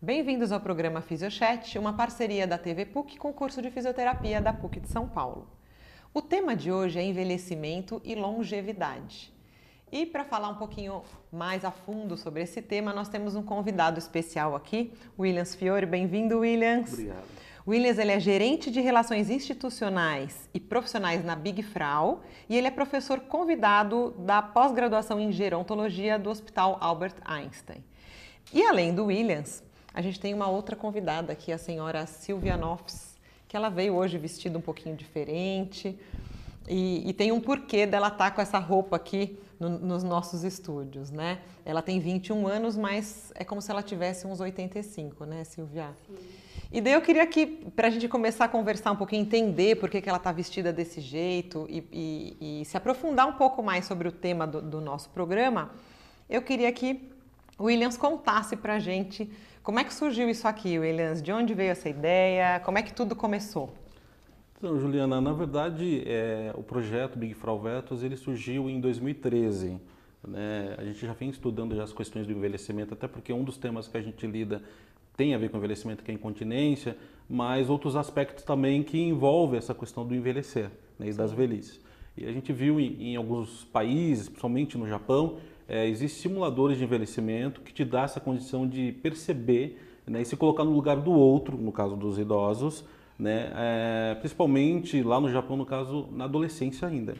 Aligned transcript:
Bem-vindos 0.00 0.52
ao 0.52 0.60
programa 0.60 1.00
Fisiochat, 1.00 1.76
uma 1.76 1.92
parceria 1.92 2.46
da 2.46 2.56
TV 2.56 2.86
PUC 2.86 3.18
com 3.18 3.30
o 3.30 3.34
curso 3.34 3.60
de 3.60 3.68
fisioterapia 3.68 4.40
da 4.40 4.52
PUC 4.52 4.78
de 4.78 4.88
São 4.88 5.08
Paulo. 5.08 5.48
O 6.14 6.22
tema 6.22 6.54
de 6.54 6.70
hoje 6.70 7.00
é 7.00 7.02
envelhecimento 7.02 8.00
e 8.04 8.14
longevidade. 8.14 9.34
E 9.90 10.06
para 10.06 10.24
falar 10.24 10.50
um 10.50 10.54
pouquinho 10.54 11.02
mais 11.32 11.64
a 11.64 11.72
fundo 11.72 12.16
sobre 12.16 12.44
esse 12.44 12.62
tema, 12.62 12.94
nós 12.94 13.08
temos 13.08 13.34
um 13.34 13.42
convidado 13.42 13.98
especial 13.98 14.54
aqui, 14.54 14.92
Williams 15.18 15.56
Fiore. 15.56 15.84
Bem-vindo, 15.84 16.38
Williams. 16.38 16.92
Obrigado. 16.92 17.26
Williams 17.66 17.98
ele 17.98 18.12
é 18.12 18.20
gerente 18.20 18.70
de 18.70 18.80
relações 18.80 19.28
institucionais 19.28 20.48
e 20.54 20.60
profissionais 20.60 21.24
na 21.24 21.34
Big 21.34 21.60
Frau 21.64 22.22
e 22.48 22.56
ele 22.56 22.68
é 22.68 22.70
professor 22.70 23.18
convidado 23.22 24.14
da 24.20 24.42
pós-graduação 24.42 25.18
em 25.18 25.32
gerontologia 25.32 26.16
do 26.20 26.30
Hospital 26.30 26.78
Albert 26.80 27.16
Einstein. 27.24 27.82
E 28.54 28.62
além 28.62 28.94
do 28.94 29.06
Williams, 29.06 29.62
a 29.98 30.00
gente 30.00 30.20
tem 30.20 30.32
uma 30.32 30.46
outra 30.46 30.76
convidada 30.76 31.32
aqui, 31.32 31.50
a 31.50 31.58
senhora 31.58 32.06
Silvia 32.06 32.56
Nofs, 32.56 33.16
que 33.48 33.56
ela 33.56 33.68
veio 33.68 33.94
hoje 33.94 34.16
vestida 34.16 34.56
um 34.56 34.60
pouquinho 34.60 34.94
diferente 34.94 35.98
e, 36.68 37.02
e 37.10 37.12
tem 37.12 37.32
um 37.32 37.40
porquê 37.40 37.84
dela 37.84 38.06
estar 38.06 38.26
tá 38.26 38.30
com 38.30 38.40
essa 38.40 38.60
roupa 38.60 38.94
aqui 38.94 39.36
no, 39.58 39.70
nos 39.70 40.04
nossos 40.04 40.44
estúdios, 40.44 41.10
né? 41.10 41.40
Ela 41.64 41.82
tem 41.82 41.98
21 41.98 42.46
anos, 42.46 42.76
mas 42.76 43.32
é 43.34 43.42
como 43.42 43.60
se 43.60 43.72
ela 43.72 43.82
tivesse 43.82 44.24
uns 44.24 44.38
85, 44.38 45.24
né, 45.24 45.42
Silvia? 45.42 45.90
Sim. 46.06 46.14
E 46.70 46.80
daí 46.80 46.92
eu 46.92 47.02
queria 47.02 47.26
que, 47.26 47.44
para 47.74 47.88
a 47.88 47.90
gente 47.90 48.06
começar 48.06 48.44
a 48.44 48.48
conversar 48.48 48.92
um 48.92 48.96
pouquinho, 48.96 49.22
entender 49.22 49.80
por 49.80 49.90
que, 49.90 50.00
que 50.00 50.08
ela 50.08 50.18
está 50.18 50.30
vestida 50.30 50.72
desse 50.72 51.00
jeito 51.00 51.66
e, 51.68 51.82
e, 51.92 52.60
e, 52.60 52.64
se 52.64 52.76
aprofundar 52.76 53.26
um 53.26 53.32
pouco 53.32 53.64
mais 53.64 53.84
sobre 53.84 54.06
o 54.06 54.12
tema 54.12 54.46
do, 54.46 54.62
do 54.62 54.80
nosso 54.80 55.10
programa, 55.10 55.72
eu 56.30 56.40
queria 56.40 56.70
que 56.70 57.10
o 57.58 57.64
Williams 57.64 57.96
contasse 57.96 58.54
para 58.54 58.74
a 58.74 58.78
gente 58.78 59.28
como 59.62 59.78
é 59.78 59.84
que 59.84 59.92
surgiu 59.92 60.28
isso 60.28 60.46
aqui, 60.46 60.78
Williams, 60.78 61.22
de 61.22 61.32
onde 61.32 61.54
veio 61.54 61.70
essa 61.70 61.88
ideia, 61.88 62.60
como 62.60 62.78
é 62.78 62.82
que 62.82 62.92
tudo 62.92 63.14
começou? 63.14 63.72
Então, 64.58 64.78
Juliana, 64.80 65.20
na 65.20 65.32
verdade, 65.32 66.02
é, 66.04 66.52
o 66.56 66.62
projeto 66.64 67.16
Big 67.16 67.32
Frau 67.34 67.60
Vetos, 67.60 68.02
ele 68.02 68.16
surgiu 68.16 68.68
em 68.68 68.80
2013. 68.80 69.78
Né? 70.26 70.74
A 70.76 70.84
gente 70.84 70.98
já 71.06 71.12
vem 71.12 71.30
estudando 71.30 71.76
já 71.76 71.84
as 71.84 71.92
questões 71.92 72.26
do 72.26 72.32
envelhecimento, 72.32 72.92
até 72.92 73.06
porque 73.06 73.32
um 73.32 73.44
dos 73.44 73.56
temas 73.56 73.86
que 73.86 73.96
a 73.96 74.02
gente 74.02 74.26
lida 74.26 74.60
tem 75.16 75.34
a 75.34 75.38
ver 75.38 75.48
com 75.50 75.58
envelhecimento, 75.58 76.02
que 76.02 76.10
é 76.10 76.14
a 76.14 76.16
incontinência, 76.16 76.96
mas 77.28 77.70
outros 77.70 77.94
aspectos 77.94 78.44
também 78.44 78.82
que 78.82 78.98
envolvem 78.98 79.58
essa 79.58 79.74
questão 79.74 80.06
do 80.06 80.14
envelhecer 80.14 80.70
né, 80.98 81.08
e 81.08 81.12
das 81.12 81.32
velhices. 81.32 81.80
E 82.16 82.26
a 82.26 82.32
gente 82.32 82.52
viu 82.52 82.80
em, 82.80 83.12
em 83.12 83.16
alguns 83.16 83.64
países, 83.66 84.28
principalmente 84.28 84.76
no 84.76 84.88
Japão, 84.88 85.38
é, 85.68 85.86
existem 85.86 86.30
simuladores 86.30 86.78
de 86.78 86.84
envelhecimento 86.84 87.60
que 87.60 87.72
te 87.72 87.84
dá 87.84 88.02
essa 88.02 88.18
condição 88.18 88.66
de 88.66 88.92
perceber 89.02 89.78
né, 90.06 90.22
e 90.22 90.24
se 90.24 90.36
colocar 90.36 90.64
no 90.64 90.72
lugar 90.72 90.96
do 90.96 91.12
outro, 91.12 91.56
no 91.58 91.70
caso 91.70 91.94
dos 91.94 92.18
idosos, 92.18 92.84
né, 93.18 93.52
é, 93.54 94.14
principalmente 94.14 95.02
lá 95.02 95.20
no 95.20 95.30
Japão, 95.30 95.56
no 95.56 95.66
caso, 95.66 96.08
na 96.12 96.24
adolescência 96.24 96.88
ainda. 96.88 97.14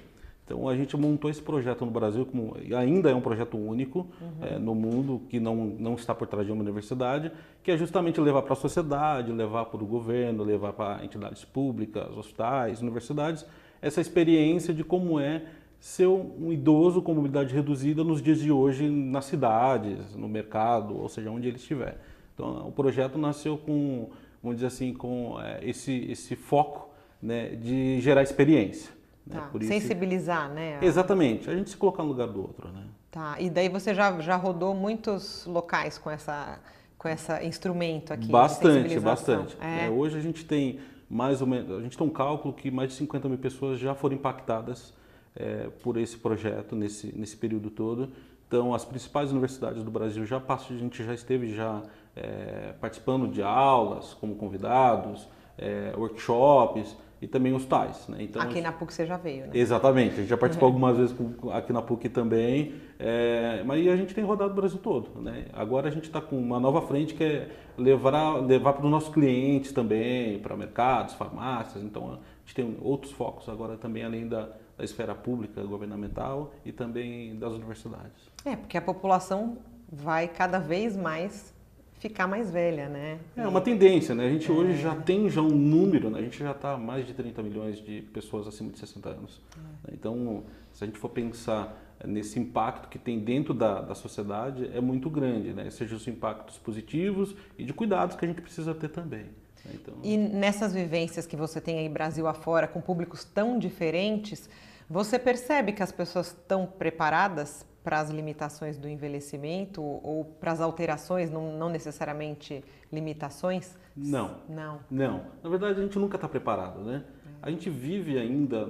Então 0.49 0.67
a 0.67 0.75
gente 0.75 0.97
montou 0.97 1.31
esse 1.31 1.43
projeto 1.43 1.85
no 1.85 1.91
Brasil, 1.91 2.25
como 2.25 2.57
ainda 2.75 3.11
é 3.11 3.15
um 3.15 3.21
projeto 3.21 3.59
único 3.59 4.07
uhum. 4.19 4.31
é, 4.41 4.59
no 4.59 4.75
mundo, 4.75 5.21
que 5.29 5.39
não, 5.39 5.55
não 5.55 5.93
está 5.93 6.15
por 6.15 6.27
trás 6.27 6.47
de 6.47 6.53
uma 6.53 6.63
universidade, 6.63 7.31
que 7.63 7.71
é 7.71 7.77
justamente 7.77 8.19
levar 8.19 8.41
para 8.41 8.55
a 8.55 8.57
sociedade, 8.57 9.31
levar 9.31 9.67
para 9.67 9.85
o 9.85 9.87
governo, 9.87 10.43
levar 10.43 10.73
para 10.73 11.05
entidades 11.05 11.45
públicas, 11.45 12.17
hospitais, 12.17 12.81
universidades, 12.81 13.45
essa 13.83 14.01
experiência 14.01 14.73
de 14.73 14.83
como 14.83 15.21
é 15.21 15.43
ser 15.81 16.07
um 16.07 16.53
idoso 16.53 17.01
com 17.01 17.15
mobilidade 17.15 17.55
reduzida 17.55 18.03
nos 18.03 18.21
dias 18.21 18.39
de 18.39 18.51
hoje 18.51 18.89
nas 18.89 19.27
cidades, 19.27 20.15
no 20.17 20.29
mercado, 20.29 20.99
ou 20.99 21.09
seja, 21.09 21.31
onde 21.31 21.49
ele 21.49 21.57
estiver. 21.57 22.01
Então 22.35 22.67
o 22.69 22.73
projeto 22.73 23.17
nasceu 23.17 23.57
com, 23.57 24.11
vamos 24.43 24.57
dizer 24.57 24.67
assim, 24.67 24.93
com 24.93 25.41
é, 25.41 25.61
esse, 25.63 25.93
esse 26.11 26.35
foco 26.35 26.91
né, 27.23 27.51
de 27.51 28.01
gerar 28.01 28.23
experiência. 28.23 28.93
Né? 29.27 29.41
Tá. 29.41 29.51
Sensibilizar, 29.61 30.49
né? 30.51 30.79
Exatamente, 30.83 31.49
a 31.51 31.55
gente 31.55 31.71
se 31.71 31.77
colocar 31.77 32.03
no 32.03 32.09
lugar 32.09 32.29
do 32.29 32.41
outro, 32.41 32.69
né? 32.69 32.85
Tá, 33.11 33.37
e 33.41 33.49
daí 33.49 33.69
você 33.69 33.95
já, 33.95 34.21
já 34.21 34.37
rodou 34.37 34.75
muitos 34.75 35.47
locais 35.47 35.97
com 35.97 36.11
essa 36.11 36.59
com 36.99 37.09
esse 37.09 37.33
instrumento 37.45 38.13
aqui? 38.13 38.29
Bastante, 38.29 38.99
bastante. 38.99 39.57
É. 39.61 39.87
É, 39.87 39.89
hoje 39.89 40.19
a 40.19 40.21
gente 40.21 40.45
tem 40.45 40.81
mais 41.09 41.41
ou 41.41 41.47
menos, 41.47 41.71
a 41.79 41.81
gente 41.81 41.97
tem 41.97 42.07
um 42.07 42.11
cálculo 42.11 42.53
que 42.53 42.71
mais 42.71 42.91
de 42.91 42.97
50 42.97 43.29
mil 43.29 43.39
pessoas 43.39 43.79
já 43.79 43.95
foram 43.95 44.17
impactadas 44.17 44.93
é, 45.39 45.69
por 45.83 45.97
esse 45.97 46.19
projeto 46.19 46.75
nesse, 46.75 47.17
nesse 47.17 47.37
período 47.37 47.71
todo. 47.71 48.11
Então, 48.47 48.75
as 48.75 48.85
principais 48.85 49.31
universidades 49.31 49.85
do 49.85 49.91
Brasil 49.91 50.27
já 50.27 50.41
passou, 50.41 50.75
a 50.75 50.79
gente 50.79 51.05
já 51.05 51.15
esteve 51.15 51.55
já 51.55 51.83
é, 52.17 52.73
participando 52.81 53.29
de 53.29 53.43
aulas 53.43 54.15
como 54.15 54.35
convidados, 54.35 55.29
é, 55.57 55.93
workshops 55.97 56.97
e 57.21 57.27
também 57.27 57.53
os 57.53 57.67
tais. 57.67 58.09
Né? 58.09 58.23
Então, 58.23 58.41
aqui 58.41 58.61
na 58.61 58.73
PUC 58.73 58.93
você 58.93 59.07
já 59.07 59.17
veio, 59.17 59.47
né? 59.47 59.51
Exatamente, 59.53 60.15
a 60.15 60.17
gente 60.17 60.29
já 60.29 60.37
participou 60.37 60.69
uhum. 60.69 60.75
algumas 60.75 60.97
vezes 60.97 61.17
aqui 61.53 61.73
na 61.73 61.83
PUC 61.83 62.09
também, 62.09 62.75
é, 62.99 63.63
mas 63.67 63.87
a 63.87 63.97
gente 63.97 64.15
tem 64.15 64.25
rodado 64.25 64.53
o 64.53 64.57
Brasil 64.57 64.79
todo. 64.79 65.21
Né? 65.21 65.47
Agora 65.53 65.89
a 65.89 65.91
gente 65.91 66.05
está 66.05 66.21
com 66.21 66.39
uma 66.39 66.59
nova 66.59 66.81
frente 66.83 67.15
que 67.15 67.23
é 67.23 67.51
levar, 67.77 68.41
levar 68.41 68.73
para 68.73 68.85
os 68.85 68.91
nossos 68.91 69.13
clientes 69.13 69.73
também, 69.73 70.39
para 70.39 70.57
mercados, 70.57 71.15
farmácias, 71.15 71.85
então 71.85 72.13
a 72.13 72.19
gente 72.47 72.55
tem 72.55 72.77
outros 72.81 73.13
focos 73.13 73.49
agora 73.49 73.77
também, 73.77 74.05
além 74.05 74.27
da, 74.27 74.49
da 74.79 74.85
esfera 74.85 75.15
pública, 75.15 75.63
governamental 75.65 76.55
e 76.65 76.71
também 76.71 77.37
das 77.37 77.53
universidades. 77.53 78.31
É, 78.45 78.55
porque 78.55 78.79
a 78.79 78.83
população 78.83 79.59
vai 79.91 80.29
cada 80.29 80.61
vez 80.61 80.97
mais 80.97 81.53
ficar 81.99 82.29
mais 82.29 82.49
velha, 82.49 82.89
né? 82.89 83.19
É 83.37 83.49
uma 83.49 83.61
tendência, 83.61 84.15
né? 84.15 84.27
A 84.27 84.31
gente 84.31 84.49
é. 84.49 84.55
hoje 84.55 84.81
já 84.81 84.95
tem 84.95 85.29
já 85.29 85.43
um 85.43 85.49
número, 85.49 86.11
né? 86.11 86.21
A 86.21 86.23
gente 86.23 86.39
já 86.39 86.53
está 86.53 86.77
mais 86.79 87.05
de 87.05 87.13
30 87.13 87.43
milhões 87.43 87.79
de 87.79 88.03
pessoas 88.03 88.47
acima 88.47 88.71
de 88.71 88.79
60 88.79 89.09
anos. 89.09 89.41
É. 89.89 89.95
Então, 89.95 90.45
se 90.73 90.85
a 90.85 90.87
gente 90.87 90.99
for 90.99 91.09
pensar 91.09 91.77
nesse 92.07 92.39
impacto 92.39 92.89
que 92.89 92.99
tem 92.99 93.19
dentro 93.19 93.53
da, 93.53 93.81
da 93.81 93.97
sociedade, 93.97 94.71
é 94.73 94.81
muito 94.81 95.11
grande, 95.11 95.53
né? 95.53 95.69
Seja 95.71 95.97
os 95.97 96.07
impactos 96.07 96.57
positivos 96.59 97.35
e 97.59 97.65
de 97.65 97.75
cuidados 97.75 98.15
que 98.15 98.25
a 98.25 98.29
gente 98.29 98.41
precisa 98.41 98.73
ter 98.73 98.89
também. 98.89 99.25
Né? 99.65 99.73
Então... 99.75 99.95
E 100.05 100.17
nessas 100.17 100.73
vivências 100.73 101.27
que 101.27 101.35
você 101.35 101.61
tem 101.61 101.81
aí 101.81 101.89
Brasil 101.89 102.29
afora, 102.29 102.69
com 102.69 102.81
públicos 102.81 103.25
tão 103.25 103.59
diferentes, 103.59 104.49
você 104.89 105.19
percebe 105.19 105.73
que 105.73 105.83
as 105.83 105.93
pessoas 105.93 106.29
estão 106.29 106.67
preparadas 106.67 107.67
para 107.85 108.01
as 108.01 108.11
limitações 108.11 108.77
do 108.77 108.89
envelhecimento 108.89 109.83
ou 109.83 110.25
para 110.25 110.53
as 110.53 110.61
alterações, 110.61 111.31
não, 111.31 111.57
não, 111.57 111.69
necessariamente 111.69 112.63
limitações? 112.93 113.77
Não. 113.97 114.37
Não. 114.49 114.81
Não. 114.91 115.23
Na 115.43 115.49
verdade, 115.49 115.81
a 115.81 115.83
gente 115.83 115.99
nunca 115.99 116.17
está 116.17 116.29
preparado, 116.29 116.81
né? 116.81 117.05
É. 117.25 117.29
A 117.43 117.51
gente 117.51 117.71
vive 117.71 118.19
ainda, 118.19 118.69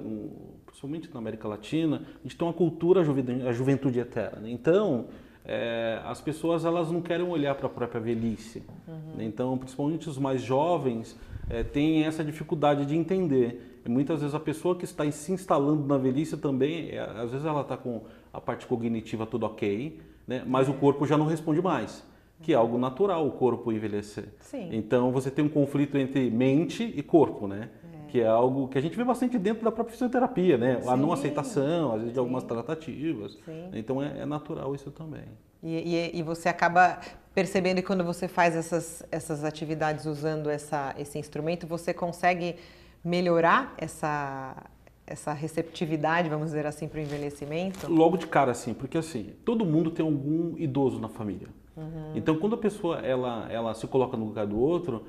principalmente 0.67 1.13
na 1.13 1.19
América 1.19 1.49
Latina, 1.49 2.03
a 2.21 2.23
gente 2.23 2.37
tem 2.37 2.47
uma 2.47 2.55
cultura 2.55 3.01
a 3.01 3.53
juventude 3.53 3.99
eterna. 3.99 4.41
Né? 4.41 4.51
Então, 4.51 5.07
é, 5.45 6.01
as 6.05 6.21
pessoas 6.21 6.65
elas 6.65 6.91
não 6.93 7.01
querem 7.01 7.27
olhar 7.27 7.55
para 7.55 7.67
a 7.67 7.71
própria 7.71 8.01
velhice. 8.01 8.63
Uhum. 8.87 9.17
Né? 9.17 9.25
Então, 9.25 9.57
principalmente 9.57 10.09
os 10.09 10.19
mais 10.19 10.43
jovens 10.43 11.19
é, 11.49 11.65
têm 11.65 12.05
essa 12.05 12.23
dificuldade 12.23 12.85
de 12.85 12.97
entender. 12.97 13.78
E 13.89 13.91
muitas 13.91 14.21
vezes 14.21 14.35
a 14.35 14.41
pessoa 14.41 14.77
que 14.77 14.85
está 14.85 15.11
se 15.11 15.33
instalando 15.33 15.87
na 15.87 15.97
velhice 15.97 16.37
também, 16.37 16.91
é, 16.91 17.01
às 17.01 17.31
vezes 17.31 17.47
ela 17.47 17.63
está 17.63 17.75
com 17.75 18.03
a 18.31 18.39
parte 18.39 18.67
cognitiva 18.67 19.25
tudo 19.25 19.47
ok, 19.47 19.99
né? 20.27 20.43
mas 20.47 20.69
o 20.69 20.75
corpo 20.75 21.07
já 21.07 21.17
não 21.17 21.25
responde 21.25 21.63
mais, 21.63 22.05
que 22.43 22.53
é 22.53 22.55
algo 22.55 22.77
natural 22.77 23.27
o 23.27 23.33
corpo 23.33 23.73
envelhecer. 23.73 24.27
Sim. 24.41 24.69
Então 24.73 25.11
você 25.11 25.31
tem 25.31 25.43
um 25.43 25.49
conflito 25.49 25.97
entre 25.97 26.31
mente 26.31 26.83
e 26.85 27.03
corpo, 27.03 27.49
né? 27.49 27.71
É. 27.83 28.11
Que 28.11 28.21
é 28.21 28.27
algo 28.27 28.69
que 28.69 28.77
a 28.77 28.81
gente 28.83 28.95
vê 28.95 29.03
bastante 29.05 29.39
dentro 29.39 29.65
da 29.65 29.73
própria 29.73 29.95
fisioterapia, 29.95 30.59
né? 30.59 30.83
Sim. 30.83 30.89
A 30.91 30.95
não 30.95 31.11
aceitação, 31.11 31.95
às 31.95 32.01
vezes, 32.01 32.13
de 32.13 32.19
algumas 32.19 32.45
tratativas. 32.45 33.39
Sim. 33.43 33.71
Então 33.73 34.03
é, 34.03 34.21
é, 34.21 34.27
natural 34.27 34.75
isso 34.75 34.91
também. 34.91 35.25
E, 35.63 35.97
e, 35.97 36.19
e, 36.19 36.23
você 36.23 36.51
acaba 36.51 37.01
percebendo 37.35 37.77
que 37.77 37.87
quando 37.87 38.05
você 38.05 38.29
faz 38.29 38.55
essas, 38.55 39.03
essas 39.11 39.45
atividades 39.45 40.05
usando 40.05 40.51
essa, 40.51 40.95
esse 40.99 41.19
instrumento, 41.19 41.67
você 41.67 41.95
consegue 41.95 42.55
melhorar 43.05 43.75
essa, 43.79 44.57
essa 45.07 45.33
receptividade, 45.33 46.29
vamos 46.29 46.47
dizer 46.47 46.67
assim, 46.67 46.89
para 46.89 46.99
o 46.99 47.03
envelhecimento? 47.03 47.91
Logo 47.91 48.17
de 48.17 48.27
cara, 48.27 48.51
assim, 48.51 48.75
porque 48.75 48.99
assim, 48.99 49.33
todo 49.45 49.65
mundo 49.65 49.91
tem 49.91 50.05
algum 50.05 50.57
idoso 50.59 50.99
na 50.99 51.09
família. 51.09 51.49
Uhum. 51.77 52.13
Então, 52.15 52.37
quando 52.37 52.55
a 52.55 52.59
pessoa 52.59 52.99
ela, 52.99 53.47
ela 53.51 53.75
se 53.75 53.87
coloca 53.87 54.17
no 54.17 54.27
lugar 54.27 54.47
do 54.47 54.59
outro, 54.59 55.07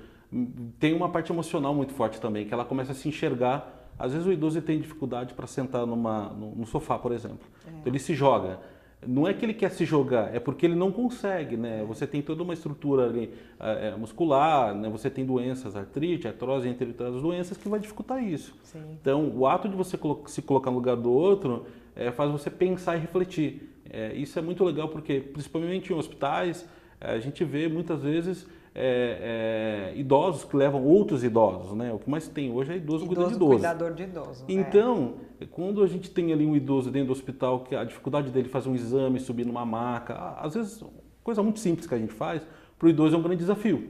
tem 0.80 0.94
uma 0.94 1.10
parte 1.10 1.32
emocional 1.32 1.74
muito 1.74 1.94
forte 1.94 2.22
também, 2.22 2.46
que 2.46 2.54
ela 2.54 2.64
começa 2.64 2.92
a 2.92 2.96
se 2.96 3.08
enxergar. 3.10 3.92
Às 3.98 4.14
vezes 4.14 4.28
o 4.28 4.32
idoso 4.32 4.62
tem 4.62 4.80
dificuldade 4.80 5.34
para 5.34 5.48
sentar 5.48 5.86
numa, 5.86 6.30
no, 6.30 6.56
no, 6.56 6.66
sofá, 6.66 6.98
por 6.98 7.12
exemplo. 7.12 7.48
É. 7.66 7.70
Então, 7.70 7.84
ele 7.86 8.00
se 8.00 8.14
joga 8.14 8.60
não 9.08 9.28
é 9.28 9.34
que 9.34 9.46
ele 9.46 9.54
quer 9.54 9.72
se 9.72 9.86
jogar, 9.86 10.36
é 10.36 10.40
porque 10.40 10.66
ele 10.66 10.76
não 10.76 10.92
consegue, 10.92 11.56
né? 11.56 11.86
Você 11.88 12.06
tem 12.06 12.22
toda 12.22 12.44
uma 12.44 12.54
estrutura 12.54 13.06
ali 13.06 13.34
é, 13.60 13.96
muscular, 13.96 14.76
né? 14.76 14.90
Você 14.90 15.10
tem 15.10 15.26
doenças, 15.26 15.76
artrite, 15.76 16.28
artrose, 16.28 16.68
entre 16.68 16.88
outras 16.88 17.22
doenças 17.22 17.58
que 17.58 17.70
vai 17.70 17.80
dificultar 17.80 18.22
isso. 18.22 18.54
Sim. 18.64 18.98
Então, 19.02 19.32
o 19.36 19.48
ato 19.48 19.70
de 19.70 19.76
você 19.76 19.98
se 20.28 20.42
colocar 20.42 20.70
no 20.70 20.78
lugar 20.78 20.98
do 20.98 21.12
outro 21.12 21.66
é, 21.96 22.12
faz 22.12 22.30
você 22.30 22.50
pensar 22.50 22.98
e 22.98 23.00
refletir. 23.00 23.70
É, 23.90 24.14
isso 24.14 24.38
é 24.38 24.42
muito 24.42 24.64
legal 24.66 24.90
porque, 24.90 25.20
principalmente 25.22 25.94
em 25.94 25.96
hospitais, 25.96 26.68
a 27.00 27.18
gente 27.20 27.44
vê 27.46 27.70
muitas 27.70 28.04
vezes 28.04 28.46
é, 28.76 29.92
é, 29.94 30.00
idosos 30.00 30.44
que 30.44 30.56
levam 30.56 30.84
outros 30.84 31.24
idosos, 31.24 31.76
né? 31.76 31.92
O 31.94 32.00
que 32.00 32.10
mais 32.10 32.28
tem 32.28 32.52
hoje 32.52 32.74
é 32.74 32.78
idoso, 32.78 33.06
idoso 33.06 33.08
cuidando 33.08 33.30
de 33.30 33.36
idoso. 33.36 33.52
cuidador 33.52 33.94
de 33.94 34.04
idoso. 34.04 34.46
É. 34.48 34.54
Então, 34.54 35.14
é. 35.40 35.46
quando 35.46 35.84
a 35.84 35.88
gente 35.88 36.10
tem 36.10 36.32
ali 36.32 36.46
um 36.46 36.56
idoso 36.56 36.92
dentro 36.92 37.08
do 37.08 37.14
hospital, 37.14 37.62
que 37.62 37.76
a 37.76 37.84
dificuldade 37.84 38.30
dele 38.32 38.50
fazer 38.50 38.70
um 38.70 38.76
exame, 38.76 39.20
subir 39.20 39.46
numa 39.46 39.66
maca, 39.66 40.36
às 40.40 40.54
vezes, 40.54 40.84
coisa 41.24 41.44
muito 41.44 41.60
simples 41.60 41.88
que 41.88 41.96
a 41.96 41.98
gente 41.98 42.14
faz, 42.14 42.42
para 42.78 42.86
o 42.86 42.90
idoso 42.90 43.16
é 43.16 43.20
um 43.20 43.22
grande 43.22 43.40
desafio. 43.40 43.90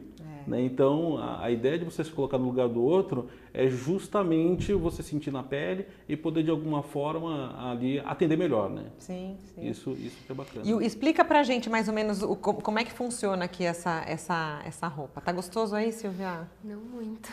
Né? 0.50 0.64
Então, 0.64 1.18
a, 1.20 1.46
a, 1.46 1.52
ideia 1.52 1.78
de 1.78 1.86
você 1.86 2.04
se 2.04 2.10
colocar 2.10 2.40
no 2.40 2.46
lugar 2.46 2.68
do 2.68 2.82
outro 2.82 3.30
é 3.54 3.68
justamente 3.68 4.74
você 4.74 5.04
sentir 5.04 5.32
na 5.32 5.44
pele 5.44 5.86
e 6.08 6.18
poder, 6.18 6.42
de 6.42 6.50
alguma 6.50 6.82
forma, 6.82 7.56
ali 7.72 8.00
atender 8.00 8.36
melhor. 8.36 8.68
Né? 8.68 8.86
Sim, 8.98 9.38
sim. 9.54 9.70
Isso, 9.70 9.92
isso 9.92 10.18
que 10.26 10.32
é 10.32 10.36
bacana. 10.36 10.66
E 10.66 10.86
explica 10.86 11.24
pra 11.24 11.44
gente, 11.44 11.70
mais 11.70 11.88
ou 11.88 11.94
menos, 11.94 12.24
o, 12.24 12.36
como 12.36 12.80
é 12.80 12.84
que 12.84 12.92
funciona 12.92 13.46
aqui 13.46 13.64
essa, 13.64 14.04
essa, 14.08 14.62
essa 14.66 14.88
roupa. 14.88 15.22
Tá 15.22 15.32
gostoso 15.32 15.76
aí, 15.76 15.92
Silvia? 15.92 16.48
Não 16.64 16.80
muito. 16.80 17.30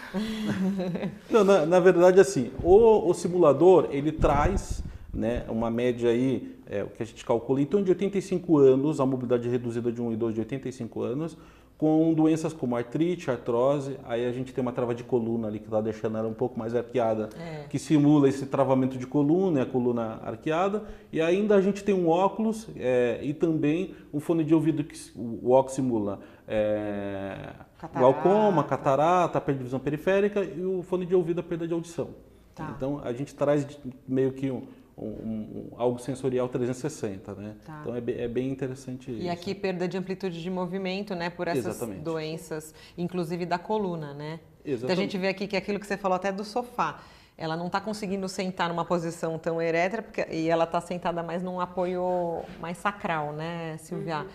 Não, 1.31 1.43
na, 1.43 1.65
na, 1.65 1.81
verdade, 1.81 2.21
assim, 2.21 2.51
o, 2.63 3.09
o 3.09 3.15
simulador, 3.15 3.89
ele 3.91 4.13
traz 4.13 4.85
né, 5.13 5.47
uma 5.49 5.71
média 5.71 6.11
aí, 6.11 6.55
é, 6.67 6.85
o 6.85 6.89
que 6.89 7.03
a 7.03 7.07
gente 7.07 7.25
calcula, 7.25 7.63
então 7.63 7.83
de 7.83 7.91
85 7.91 8.59
anos, 8.59 9.01
a 9.01 9.07
mobilidade 9.07 9.49
reduzida 9.49 9.91
de 9.91 10.03
um 10.03 10.13
idoso 10.13 10.35
de 10.35 10.41
85 10.41 11.03
anos, 11.03 11.37
com 11.79 12.15
doenças 12.15 12.55
como 12.55 12.75
artrite, 12.75 13.31
artrose, 13.31 13.99
aí 14.05 14.25
a 14.27 14.33
gente 14.33 14.53
tem 14.53 14.63
uma 14.63 14.73
trava 14.73 14.95
de 14.95 15.05
coluna 15.05 15.49
ali 15.49 15.59
que 15.59 15.67
está 15.67 15.81
deixando 15.81 16.17
ela 16.17 16.27
um 16.27 16.35
pouco 16.35 16.59
mais 16.59 16.75
arqueada, 16.75 17.29
é. 17.39 17.67
que 17.69 17.79
simula 17.79 18.29
esse 18.29 18.47
travamento 18.47 18.97
de 18.97 19.07
coluna, 19.07 19.63
a 19.63 19.67
coluna 19.67 20.19
arqueada, 20.25 20.85
e 21.13 21.21
ainda 21.21 21.55
a 21.55 21.61
gente 21.61 21.85
tem 21.85 21.95
um 21.95 22.09
óculos 22.09 22.67
é, 22.77 23.21
e 23.23 23.35
também 23.35 23.95
um 24.13 24.21
fone 24.21 24.43
de 24.43 24.55
ouvido 24.55 24.83
que 24.85 24.97
o 25.15 25.51
óculos 25.51 25.75
simula 25.75 26.21
é, 26.49 27.53
catarata. 27.79 27.99
glaucoma, 27.99 28.65
catarata, 28.65 29.41
perda 29.41 29.59
de 29.59 29.65
visão 29.65 29.79
periférica 29.81 30.43
e 30.43 30.65
o 30.65 30.83
fone 30.83 31.05
de 31.05 31.15
ouvido 31.15 31.41
a 31.41 31.43
perda 31.43 31.69
de 31.69 31.75
audição. 31.75 32.09
Tá. 32.55 32.73
Então 32.75 33.03
a 33.05 33.13
gente 33.13 33.35
traz 33.35 33.67
meio 34.09 34.33
que 34.33 34.51
um, 34.51 34.63
um, 34.97 35.07
um, 35.07 35.71
algo 35.77 35.99
sensorial 35.99 36.49
360, 36.49 37.35
né? 37.35 37.55
Tá. 37.65 37.79
Então 37.83 37.95
é 37.95 38.01
bem, 38.01 38.19
é 38.19 38.29
bem, 38.29 38.51
interessante 38.51 39.11
isso. 39.11 39.23
E 39.23 39.29
aqui 39.29 39.55
perda 39.55 39.87
de 39.87 39.97
amplitude 39.97 40.43
de 40.43 40.51
movimento, 40.51 41.15
né? 41.15 41.29
Por 41.29 41.49
essas 41.49 41.77
Exatamente. 41.77 42.01
doenças, 42.01 42.75
inclusive 42.97 43.45
da 43.45 43.59
coluna, 43.59 44.15
né? 44.15 44.41
Exatamente. 44.65 44.85
Então 44.85 44.91
a 44.91 44.97
gente 44.97 45.19
vê 45.19 45.29
aqui 45.29 45.47
que 45.47 45.55
é 45.55 45.59
aquilo 45.59 45.79
que 45.79 45.87
você 45.87 45.97
falou 45.97 46.17
até 46.17 46.33
do 46.33 46.45
sofá. 46.45 47.01
Ela 47.39 47.57
não 47.57 47.67
está 47.67 47.81
conseguindo 47.81 48.27
sentar 48.29 48.71
numa 48.71 48.85
posição 48.85 49.39
tão 49.39 49.61
erétrea 49.61 50.03
porque, 50.03 50.27
e 50.31 50.49
ela 50.49 50.65
está 50.65 50.81
sentada 50.81 51.23
mais 51.23 51.43
num 51.43 51.61
apoio 51.61 52.43
mais 52.59 52.79
sacral, 52.79 53.35
né, 53.35 53.77
Silvia? 53.79 54.21
Uhum. 54.21 54.29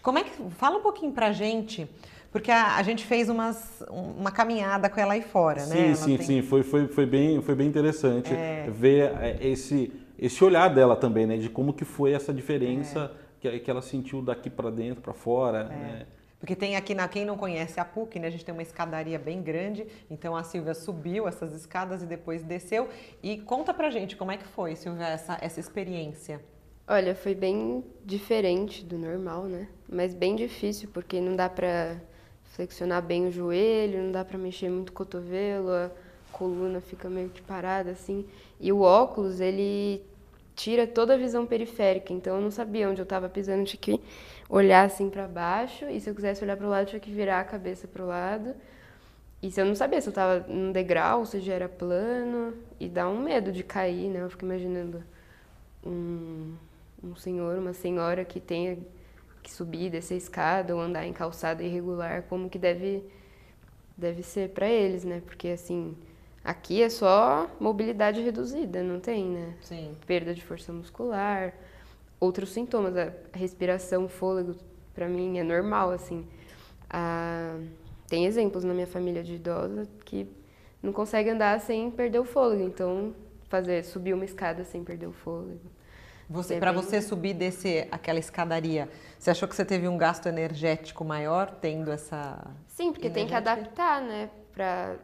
Como 0.00 0.18
é 0.18 0.24
que 0.24 0.30
fala 0.50 0.78
um 0.78 0.82
pouquinho 0.82 1.10
para 1.10 1.32
gente? 1.32 1.88
Porque 2.30 2.50
a, 2.50 2.76
a, 2.76 2.82
gente 2.82 3.04
fez 3.04 3.28
umas, 3.28 3.82
uma 3.88 4.30
caminhada 4.30 4.90
com 4.90 5.00
ela 5.00 5.14
aí 5.14 5.22
fora, 5.22 5.60
sim, 5.60 5.74
né? 5.74 5.86
Ela 5.86 5.94
sim, 5.94 6.16
tem... 6.16 6.26
sim, 6.26 6.42
foi, 6.42 6.62
foi, 6.62 6.88
foi, 6.88 7.06
bem, 7.06 7.40
foi 7.40 7.54
bem 7.54 7.68
interessante 7.68 8.32
é... 8.32 8.68
ver 8.70 9.12
é, 9.20 9.38
esse, 9.40 9.92
esse 10.18 10.42
olhar 10.44 10.68
dela 10.68 10.96
também, 10.96 11.26
né? 11.26 11.36
De 11.36 11.48
como 11.48 11.72
que 11.72 11.84
foi 11.84 12.12
essa 12.12 12.32
diferença 12.32 13.12
é. 13.44 13.50
que, 13.50 13.60
que 13.60 13.70
ela 13.70 13.82
sentiu 13.82 14.22
daqui 14.22 14.48
para 14.48 14.70
dentro, 14.70 15.02
para 15.02 15.14
fora, 15.14 15.68
é. 15.70 15.76
né? 15.76 16.06
Porque 16.44 16.54
tem 16.54 16.76
aqui, 16.76 16.94
na, 16.94 17.08
quem 17.08 17.24
não 17.24 17.38
conhece 17.38 17.80
a 17.80 17.86
PUC, 17.86 18.18
né, 18.18 18.26
a 18.26 18.30
gente 18.30 18.44
tem 18.44 18.52
uma 18.52 18.60
escadaria 18.60 19.18
bem 19.18 19.40
grande, 19.40 19.86
então 20.10 20.36
a 20.36 20.42
Silvia 20.42 20.74
subiu 20.74 21.26
essas 21.26 21.54
escadas 21.54 22.02
e 22.02 22.06
depois 22.06 22.42
desceu. 22.42 22.86
E 23.22 23.38
conta 23.38 23.72
pra 23.72 23.88
gente 23.88 24.14
como 24.14 24.30
é 24.30 24.36
que 24.36 24.44
foi, 24.44 24.76
Silvia, 24.76 25.06
essa, 25.06 25.38
essa 25.40 25.58
experiência. 25.58 26.42
Olha, 26.86 27.14
foi 27.14 27.34
bem 27.34 27.82
diferente 28.04 28.84
do 28.84 28.98
normal, 28.98 29.44
né? 29.44 29.68
Mas 29.88 30.12
bem 30.12 30.36
difícil, 30.36 30.90
porque 30.92 31.18
não 31.18 31.34
dá 31.34 31.48
pra 31.48 31.96
flexionar 32.42 33.00
bem 33.00 33.26
o 33.26 33.32
joelho, 33.32 34.02
não 34.02 34.12
dá 34.12 34.22
pra 34.22 34.36
mexer 34.36 34.68
muito 34.68 34.90
o 34.90 34.92
cotovelo, 34.92 35.70
a 35.70 35.90
coluna 36.38 36.80
fica 36.80 37.08
meio 37.08 37.28
que 37.30 37.42
parada, 37.42 37.90
assim. 37.90 38.26
E 38.60 38.72
o 38.72 38.80
óculos, 38.80 39.40
ele 39.40 40.02
tira 40.54 40.86
toda 40.86 41.14
a 41.14 41.16
visão 41.16 41.46
periférica, 41.46 42.12
então 42.12 42.36
eu 42.36 42.42
não 42.42 42.50
sabia 42.50 42.88
onde 42.88 43.00
eu 43.00 43.04
estava 43.04 43.28
pisando, 43.28 43.64
tinha 43.64 43.80
que 43.80 44.00
olhar 44.48 44.84
assim 44.84 45.10
para 45.10 45.26
baixo, 45.26 45.86
e 45.86 46.00
se 46.00 46.08
eu 46.08 46.14
quisesse 46.14 46.44
olhar 46.44 46.56
para 46.56 46.66
o 46.66 46.70
lado, 46.70 46.86
tinha 46.86 47.00
que 47.00 47.10
virar 47.10 47.40
a 47.40 47.44
cabeça 47.44 47.88
para 47.88 48.02
o 48.04 48.06
lado. 48.06 48.54
E 49.42 49.50
se 49.50 49.60
eu 49.60 49.66
não 49.66 49.74
sabia 49.74 50.00
se 50.00 50.08
eu 50.08 50.12
estava 50.12 50.46
num 50.48 50.72
degrau, 50.72 51.26
se 51.26 51.40
já 51.40 51.54
era 51.54 51.68
plano, 51.68 52.54
e 52.80 52.88
dá 52.88 53.08
um 53.08 53.20
medo 53.20 53.52
de 53.52 53.62
cair, 53.62 54.08
né? 54.08 54.22
Eu 54.22 54.30
fico 54.30 54.44
imaginando 54.44 55.02
um, 55.84 56.54
um 57.02 57.14
senhor, 57.16 57.58
uma 57.58 57.72
senhora 57.74 58.24
que 58.24 58.40
tenha 58.40 58.78
que 59.42 59.52
subir, 59.52 59.90
descer 59.90 60.16
escada 60.16 60.74
ou 60.74 60.80
andar 60.80 61.06
em 61.06 61.12
calçada 61.12 61.62
irregular, 61.62 62.22
como 62.28 62.48
que 62.48 62.58
deve 62.58 63.04
deve 63.96 64.22
ser 64.22 64.50
para 64.50 64.68
eles, 64.68 65.04
né? 65.04 65.22
Porque 65.24 65.48
assim, 65.48 65.96
Aqui 66.44 66.82
é 66.82 66.90
só 66.90 67.50
mobilidade 67.58 68.20
reduzida, 68.20 68.82
não 68.82 69.00
tem, 69.00 69.24
né? 69.24 69.54
Sim. 69.62 69.96
Perda 70.06 70.34
de 70.34 70.44
força 70.44 70.70
muscular, 70.72 71.54
outros 72.20 72.50
sintomas, 72.50 72.94
a 72.96 73.12
respiração, 73.32 74.06
fôlego, 74.08 74.54
para 74.94 75.08
mim 75.08 75.38
é 75.38 75.42
normal, 75.42 75.90
assim. 75.90 76.28
Ah, 76.90 77.58
tem 78.06 78.26
exemplos 78.26 78.62
na 78.62 78.74
minha 78.74 78.86
família 78.86 79.24
de 79.24 79.36
idosa 79.36 79.88
que 80.04 80.28
não 80.82 80.92
consegue 80.92 81.30
andar 81.30 81.58
sem 81.60 81.90
perder 81.90 82.18
o 82.18 82.24
fôlego, 82.24 82.62
então 82.62 83.14
fazer 83.48 83.82
subir 83.82 84.12
uma 84.12 84.24
escada 84.24 84.64
sem 84.64 84.84
perder 84.84 85.06
o 85.06 85.12
fôlego. 85.12 85.72
Você, 86.28 86.54
é 86.54 86.58
para 86.58 86.72
bem... 86.72 86.82
você 86.82 87.00
subir 87.00 87.30
e 87.30 87.34
descer 87.34 87.88
aquela 87.90 88.18
escadaria, 88.18 88.88
você 89.18 89.30
achou 89.30 89.48
que 89.48 89.56
você 89.56 89.64
teve 89.64 89.88
um 89.88 89.96
gasto 89.96 90.26
energético 90.26 91.04
maior 91.04 91.50
tendo 91.50 91.90
essa? 91.90 92.46
Sim, 92.68 92.92
porque 92.92 93.08
tem 93.08 93.26
que 93.26 93.34
adaptar, 93.34 94.02
né? 94.02 94.28
Para 94.52 94.96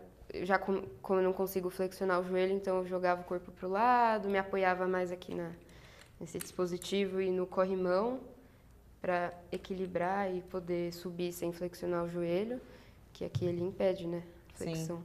já 0.45 0.59
como, 0.59 0.83
como 1.03 1.21
eu 1.21 1.25
não 1.25 1.33
consigo 1.33 1.71
flexionar 1.71 2.21
o 2.21 2.25
joelho, 2.25 2.53
então 2.53 2.79
eu 2.79 2.87
jogava 2.87 3.21
o 3.21 3.25
corpo 3.25 3.51
para 3.53 3.67
o 3.67 3.71
lado, 3.71 4.29
me 4.29 4.39
apoiava 4.39 4.87
mais 4.87 5.11
aqui 5.11 5.35
na, 5.35 5.53
nesse 6.21 6.39
dispositivo 6.39 7.21
e 7.21 7.31
no 7.31 7.47
corrimão 7.47 8.21
para 9.01 9.33
equilibrar 9.51 10.35
e 10.35 10.43
poder 10.43 10.93
subir 10.93 11.33
sem 11.33 11.53
flexionar 11.53 12.05
o 12.05 12.09
joelho, 12.09 12.61
que 13.13 13.25
aqui 13.25 13.47
ele 13.47 13.63
impede, 13.63 14.07
né? 14.07 14.23
Flexão. 14.55 14.99
Sim. 14.99 15.05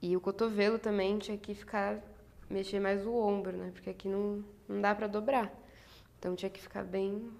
E 0.00 0.16
o 0.16 0.20
cotovelo 0.20 0.78
também 0.78 1.18
tinha 1.18 1.36
que 1.36 1.54
ficar 1.54 2.00
mexer 2.48 2.80
mais 2.80 3.04
o 3.04 3.12
ombro, 3.12 3.56
né? 3.56 3.70
Porque 3.72 3.90
aqui 3.90 4.08
não, 4.08 4.44
não 4.68 4.80
dá 4.80 4.94
para 4.94 5.06
dobrar. 5.06 5.52
Então 6.18 6.34
tinha 6.34 6.50
que 6.50 6.60
ficar 6.60 6.84
bem 6.84 7.30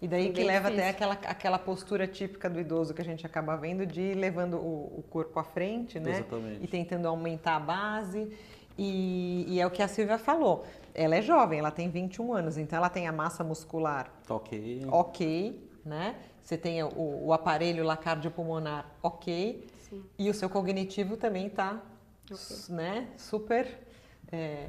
e 0.00 0.06
daí 0.06 0.32
que 0.32 0.44
leva 0.44 0.70
difícil. 0.70 0.88
até 0.88 0.90
aquela, 0.90 1.12
aquela 1.14 1.58
postura 1.58 2.06
típica 2.06 2.48
do 2.48 2.60
idoso 2.60 2.94
que 2.94 3.02
a 3.02 3.04
gente 3.04 3.26
acaba 3.26 3.56
vendo 3.56 3.84
de 3.84 4.00
ir 4.00 4.14
levando 4.14 4.54
o, 4.58 4.98
o 4.98 5.04
corpo 5.10 5.38
à 5.38 5.44
frente, 5.44 5.98
né? 5.98 6.12
Exatamente. 6.12 6.64
E 6.64 6.68
tentando 6.68 7.08
aumentar 7.08 7.56
a 7.56 7.60
base. 7.60 8.30
E, 8.76 9.44
e, 9.48 9.60
é 9.60 9.66
o 9.66 9.70
que 9.72 9.82
a 9.82 9.88
Silvia 9.88 10.18
falou. 10.18 10.64
Ela 10.94 11.16
é 11.16 11.22
jovem, 11.22 11.58
ela 11.58 11.72
tem 11.72 11.90
21 11.90 12.32
anos, 12.32 12.56
então 12.56 12.76
ela 12.76 12.88
tem 12.88 13.08
a 13.08 13.12
massa 13.12 13.42
muscular 13.42 14.08
ok, 14.28 14.86
ok 14.88 15.68
né? 15.88 16.14
Você 16.42 16.56
tem 16.56 16.82
o, 16.82 17.26
o 17.26 17.32
aparelho 17.32 17.82
lá 17.82 17.96
cardiopulmonar 17.96 18.86
ok. 19.02 19.66
Sim. 19.78 20.04
E 20.18 20.28
o 20.28 20.34
seu 20.34 20.48
cognitivo 20.48 21.16
também 21.16 21.46
está 21.46 21.82
okay. 22.30 22.74
né, 22.74 23.08
super 23.16 23.66
é, 24.30 24.68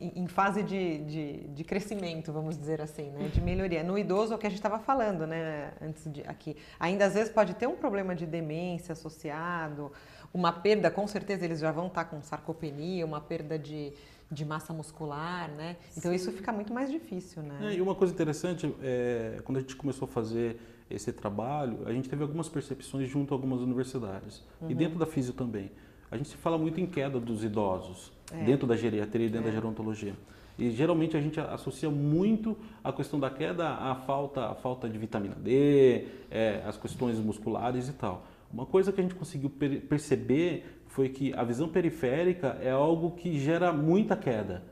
em 0.00 0.26
fase 0.26 0.62
de, 0.62 0.98
de, 1.04 1.48
de, 1.48 1.62
crescimento, 1.64 2.32
vamos 2.32 2.56
dizer 2.56 2.80
assim, 2.80 3.10
né? 3.10 3.28
de 3.28 3.40
melhoria. 3.40 3.82
No 3.82 3.98
idoso, 3.98 4.32
é 4.32 4.36
o 4.36 4.38
que 4.38 4.46
a 4.46 4.50
gente 4.50 4.58
estava 4.58 4.78
falando 4.78 5.26
né? 5.26 5.72
antes 5.80 6.10
de 6.10 6.22
aqui, 6.22 6.56
ainda 6.78 7.04
às 7.04 7.12
vezes 7.12 7.30
pode 7.30 7.54
ter 7.54 7.66
um 7.66 7.76
problema 7.76 8.14
de 8.14 8.24
demência 8.24 8.92
associado, 8.92 9.92
uma 10.32 10.52
perda, 10.52 10.90
com 10.90 11.06
certeza 11.06 11.44
eles 11.44 11.60
já 11.60 11.70
vão 11.70 11.88
estar 11.88 12.04
tá 12.04 12.10
com 12.10 12.22
sarcopenia, 12.22 13.04
uma 13.04 13.20
perda 13.20 13.58
de, 13.58 13.92
de 14.30 14.44
massa 14.44 14.72
muscular, 14.72 15.50
né? 15.50 15.76
Então 15.96 16.10
Sim. 16.10 16.16
isso 16.16 16.32
fica 16.32 16.50
muito 16.50 16.72
mais 16.72 16.90
difícil, 16.90 17.42
né? 17.42 17.72
É, 17.72 17.74
e 17.74 17.82
uma 17.82 17.94
coisa 17.94 18.14
interessante, 18.14 18.74
é, 18.82 19.40
quando 19.44 19.58
a 19.58 19.60
gente 19.60 19.76
começou 19.76 20.06
a 20.06 20.08
fazer 20.08 20.58
esse 20.88 21.12
trabalho, 21.12 21.80
a 21.86 21.92
gente 21.92 22.08
teve 22.08 22.22
algumas 22.22 22.48
percepções 22.48 23.08
junto 23.08 23.34
a 23.34 23.36
algumas 23.36 23.60
universidades, 23.60 24.42
uhum. 24.60 24.70
e 24.70 24.74
dentro 24.74 24.98
da 24.98 25.06
Físio 25.06 25.34
também. 25.34 25.70
A 26.10 26.16
gente 26.16 26.28
se 26.28 26.36
fala 26.36 26.58
muito 26.58 26.80
em 26.80 26.86
queda 26.86 27.20
dos 27.20 27.44
idosos, 27.44 28.12
é. 28.32 28.44
dentro 28.44 28.66
da 28.66 28.76
geriatria 28.76 29.26
e 29.26 29.28
dentro 29.28 29.48
é. 29.48 29.50
da 29.50 29.56
gerontologia. 29.56 30.14
E 30.58 30.70
geralmente 30.70 31.16
a 31.16 31.20
gente 31.20 31.40
associa 31.40 31.88
muito 31.90 32.56
a 32.84 32.92
questão 32.92 33.18
da 33.18 33.30
queda 33.30 33.68
à 33.68 33.94
falta, 33.94 34.46
à 34.46 34.54
falta 34.54 34.88
de 34.88 34.98
vitamina 34.98 35.34
D, 35.34 36.06
é, 36.30 36.62
as 36.66 36.76
questões 36.76 37.18
musculares 37.18 37.88
e 37.88 37.92
tal. 37.94 38.26
Uma 38.52 38.66
coisa 38.66 38.92
que 38.92 39.00
a 39.00 39.02
gente 39.02 39.14
conseguiu 39.14 39.48
per 39.48 39.80
perceber 39.82 40.82
foi 40.88 41.08
que 41.08 41.32
a 41.34 41.44
visão 41.44 41.68
periférica 41.68 42.58
é 42.60 42.70
algo 42.70 43.12
que 43.12 43.38
gera 43.38 43.72
muita 43.72 44.16
queda. 44.16 44.62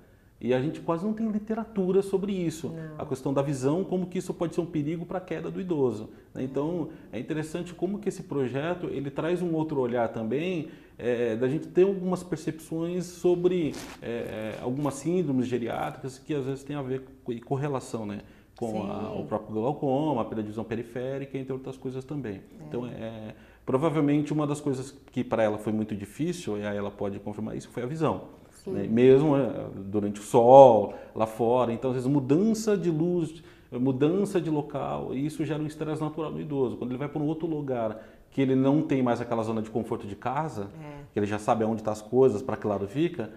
E 0.40 0.54
a 0.54 0.61
gente 0.61 0.80
quase 0.80 1.04
não 1.04 1.12
tem 1.12 1.28
literatura 1.28 2.00
sobre 2.00 2.33
isso. 2.33 2.68
Não. 2.68 3.02
A 3.02 3.07
questão 3.07 3.35
da 3.35 3.42
visão, 3.42 3.83
como 3.83 4.07
que 4.07 4.18
isso 4.18 4.33
pode 4.33 4.54
ser 4.54 4.61
um 4.61 4.66
perigo 4.66 5.04
para 5.04 5.18
a 5.18 5.21
queda 5.21 5.50
do 5.50 5.61
idoso. 5.61 6.11
Né? 6.33 6.45
Então, 6.45 6.90
é 7.12 7.18
interessante 7.18 7.75
como 7.75 7.99
que 7.99 8.09
esse 8.09 8.23
projeto 8.23 8.87
ele 8.87 9.11
traz 9.11 9.42
um 9.42 9.52
outro 9.54 9.80
olhar 9.80 10.09
também, 10.09 10.68
é, 10.97 11.35
da 11.35 11.49
gente 11.49 11.66
ter 11.68 11.83
algumas 11.83 12.23
percepções 12.23 13.04
sobre 13.04 13.75
é, 14.00 14.57
é 14.57 14.59
algumas 14.62 14.95
síndromes 14.95 15.47
geriátricas 15.47 16.18
que 16.18 16.35
às 16.35 16.45
vezes 16.45 16.62
tem 16.62 16.76
a 16.76 16.83
ver 16.83 17.02
com 17.25 17.38
correlação, 17.40 18.07
né? 18.07 18.21
com 18.57 18.83
a, 18.83 19.12
o 19.14 19.25
próprio 19.25 19.54
glaucoma, 19.54 20.23
a 20.23 20.25
perda 20.25 20.42
de 20.42 20.49
visão 20.49 20.64
periférica, 20.64 21.38
entre 21.38 21.52
outras 21.52 21.76
coisas 21.76 22.04
também. 22.04 22.37
É. 22.37 22.64
Então, 22.66 22.87
é, 22.87 23.35
Provavelmente 23.68 24.33
uma 24.33 24.47
das 24.47 24.62
coisas 24.62 24.97
que 25.12 25.23
para 25.23 25.42
ela 25.42 25.59
foi 25.59 25.75
muito 25.75 25.95
difícil, 25.95 26.57
e 26.57 26.64
aí 26.64 26.75
ela 26.75 26.90
pode 26.90 27.18
confirmar 27.18 27.54
isso, 27.54 27.68
foi 27.68 27.83
a 27.83 27.87
visão. 27.87 28.28
Né? 28.68 28.87
Mesmo 28.87 29.37
eh, 29.37 29.66
durante 29.76 30.20
o 30.20 30.22
sol, 30.22 30.94
lá 31.14 31.26
fora. 31.26 31.72
Então, 31.72 31.90
às 31.90 31.96
vezes, 31.96 32.10
mudança 32.10 32.76
de 32.76 32.90
luz, 32.90 33.42
mudança 33.72 34.40
de 34.40 34.50
local, 34.50 35.14
e 35.14 35.26
isso 35.26 35.44
gera 35.44 35.62
um 35.62 35.66
estresse 35.66 36.00
natural 36.00 36.30
no 36.30 36.40
idoso. 36.40 36.76
Quando 36.76 36.90
ele 36.90 36.98
vai 36.98 37.08
para 37.08 37.20
um 37.22 37.26
outro 37.26 37.46
lugar 37.46 38.00
que 38.30 38.40
ele 38.40 38.54
não 38.54 38.82
tem 38.82 39.02
mais 39.02 39.20
aquela 39.20 39.42
zona 39.42 39.62
de 39.62 39.70
conforto 39.70 40.06
de 40.06 40.14
casa, 40.14 40.68
é. 40.80 41.02
que 41.12 41.18
ele 41.18 41.26
já 41.26 41.38
sabe 41.38 41.64
onde 41.64 41.80
estão 41.80 41.92
tá 41.92 42.00
as 42.00 42.02
coisas, 42.02 42.42
para 42.42 42.56
que 42.56 42.66
lado 42.66 42.87
fica, 42.87 43.30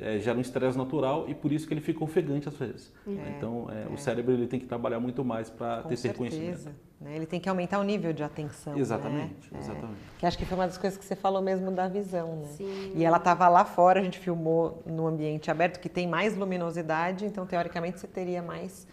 é, 0.00 0.18
gera 0.18 0.36
um 0.36 0.40
estresse 0.40 0.76
natural 0.76 1.28
e 1.28 1.34
por 1.34 1.52
isso 1.52 1.66
que 1.66 1.72
ele 1.72 1.80
fica 1.80 2.02
ofegante 2.02 2.48
às 2.48 2.56
vezes. 2.56 2.92
É, 3.06 3.36
então, 3.36 3.68
é, 3.70 3.92
o 3.92 3.96
cérebro 3.96 4.32
ele 4.32 4.46
tem 4.46 4.58
que 4.58 4.66
trabalhar 4.66 4.98
muito 4.98 5.24
mais 5.24 5.48
para 5.48 5.82
ter 5.82 5.94
esse 5.94 6.08
reconhecimento. 6.08 6.70
Né? 7.00 7.14
Ele 7.14 7.26
tem 7.26 7.38
que 7.38 7.48
aumentar 7.48 7.78
o 7.78 7.84
nível 7.84 8.12
de 8.12 8.22
atenção. 8.22 8.76
Exatamente, 8.76 9.52
né? 9.52 9.60
exatamente. 9.60 10.00
Que 10.18 10.26
acho 10.26 10.36
que 10.36 10.44
foi 10.44 10.58
uma 10.58 10.66
das 10.66 10.76
coisas 10.76 10.98
que 10.98 11.04
você 11.04 11.14
falou 11.14 11.40
mesmo 11.40 11.70
da 11.70 11.86
visão. 11.86 12.36
Né? 12.36 12.48
Sim. 12.48 12.92
E 12.96 13.04
ela 13.04 13.18
estava 13.18 13.48
lá 13.48 13.64
fora, 13.64 14.00
a 14.00 14.02
gente 14.02 14.18
filmou 14.18 14.82
no 14.84 15.06
ambiente 15.06 15.50
aberto, 15.50 15.78
que 15.78 15.88
tem 15.88 16.08
mais 16.08 16.36
luminosidade, 16.36 17.24
então 17.24 17.46
teoricamente 17.46 18.00
você 18.00 18.08
teria 18.08 18.42
mais. 18.42 18.86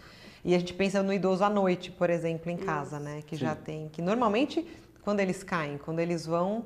E 0.44 0.54
a 0.54 0.60
gente 0.60 0.76
pensa 0.76 1.02
no 1.02 1.12
idoso 1.12 1.44
à 1.44 1.50
noite, 1.50 1.92
por 1.92 2.12
exemplo, 2.12 2.52
em 2.52 2.58
casa, 2.58 3.00
né? 3.00 3.24
Que 3.26 3.36
Sim. 3.36 3.46
já 3.46 3.56
tem. 3.56 3.90
Que 3.90 4.04
normalmente, 4.04 4.64
quando 5.02 5.20
eles 5.20 5.42
caem, 5.42 5.80
quando 5.80 6.00
eles 6.00 6.28
vão, 6.28 6.66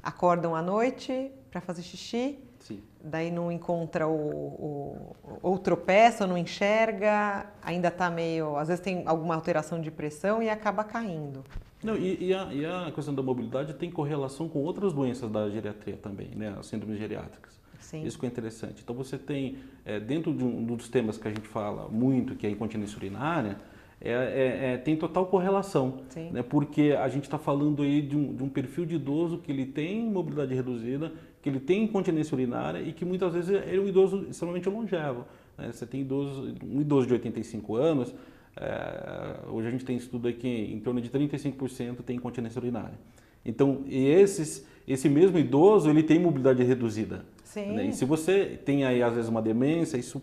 acordam 0.00 0.54
à 0.54 0.62
noite 0.62 1.32
para 1.50 1.60
fazer 1.60 1.82
xixi, 1.82 2.38
Sim. 2.66 2.80
Daí 3.00 3.30
não 3.30 3.52
encontra 3.52 4.08
o, 4.08 4.12
o, 4.12 5.16
ou 5.40 5.56
tropeça, 5.56 6.24
ou 6.24 6.30
não 6.30 6.36
enxerga, 6.36 7.46
ainda 7.62 7.86
está 7.88 8.10
meio. 8.10 8.56
Às 8.56 8.66
vezes 8.66 8.82
tem 8.82 9.04
alguma 9.06 9.36
alteração 9.36 9.80
de 9.80 9.88
pressão 9.88 10.42
e 10.42 10.50
acaba 10.50 10.82
caindo. 10.82 11.44
Não, 11.80 11.94
e, 11.94 12.24
e, 12.24 12.34
a, 12.34 12.52
e 12.52 12.66
a 12.66 12.90
questão 12.92 13.14
da 13.14 13.22
mobilidade 13.22 13.72
tem 13.74 13.88
correlação 13.88 14.48
com 14.48 14.58
outras 14.58 14.92
doenças 14.92 15.30
da 15.30 15.48
geriatria 15.48 15.96
também, 15.96 16.30
né? 16.34 16.56
As 16.58 16.66
síndromes 16.66 16.98
geriátricas. 16.98 17.56
Sim. 17.78 18.04
Isso 18.04 18.18
que 18.18 18.26
é 18.26 18.28
interessante. 18.28 18.82
Então 18.82 18.96
você 18.96 19.16
tem, 19.16 19.58
é, 19.84 20.00
dentro 20.00 20.34
de 20.34 20.42
um, 20.42 20.64
dos 20.64 20.88
temas 20.88 21.16
que 21.16 21.28
a 21.28 21.30
gente 21.30 21.46
fala 21.46 21.88
muito, 21.88 22.34
que 22.34 22.46
é 22.46 22.48
a 22.48 22.52
incontinência 22.52 22.96
urinária, 22.96 23.58
é, 24.00 24.10
é, 24.10 24.72
é, 24.72 24.76
tem 24.76 24.94
total 24.96 25.26
correlação, 25.26 26.00
né? 26.30 26.42
porque 26.42 26.94
a 26.98 27.08
gente 27.08 27.24
está 27.24 27.38
falando 27.38 27.82
aí 27.82 28.02
de 28.02 28.16
um, 28.16 28.34
de 28.34 28.42
um, 28.42 28.48
perfil 28.48 28.84
de 28.84 28.96
idoso 28.96 29.38
que 29.38 29.50
ele 29.50 29.64
tem 29.64 30.02
mobilidade 30.02 30.54
reduzida, 30.54 31.12
que 31.40 31.48
ele 31.48 31.60
tem 31.60 31.84
incontinência 31.84 32.34
urinária 32.34 32.80
e 32.80 32.92
que 32.92 33.04
muitas 33.04 33.32
vezes 33.32 33.50
é 33.50 33.78
um 33.80 33.88
idoso 33.88 34.26
extremamente 34.28 34.68
longevo. 34.68 35.24
Né? 35.56 35.72
Você 35.72 35.86
tem 35.86 36.02
idoso, 36.02 36.54
um 36.62 36.80
idoso 36.80 37.06
de 37.06 37.14
85 37.14 37.74
anos, 37.76 38.14
é, 38.56 39.40
hoje 39.48 39.68
a 39.68 39.70
gente 39.70 39.84
tem 39.84 39.96
estudo 39.96 40.28
aqui 40.28 40.48
em 40.48 40.78
torno 40.80 41.00
de 41.00 41.08
35% 41.08 42.02
tem 42.04 42.16
incontinência 42.16 42.58
urinária. 42.58 42.98
Então, 43.44 43.84
esses, 43.88 44.66
esse 44.86 45.08
mesmo 45.08 45.38
idoso, 45.38 45.88
ele 45.88 46.02
tem 46.02 46.18
mobilidade 46.18 46.62
reduzida. 46.64 47.24
Sim. 47.44 47.72
Né? 47.72 47.86
E 47.86 47.92
se 47.92 48.04
você 48.04 48.58
tem 48.64 48.84
aí, 48.84 49.02
às 49.02 49.14
vezes, 49.14 49.30
uma 49.30 49.40
demência, 49.40 49.96
isso 49.96 50.20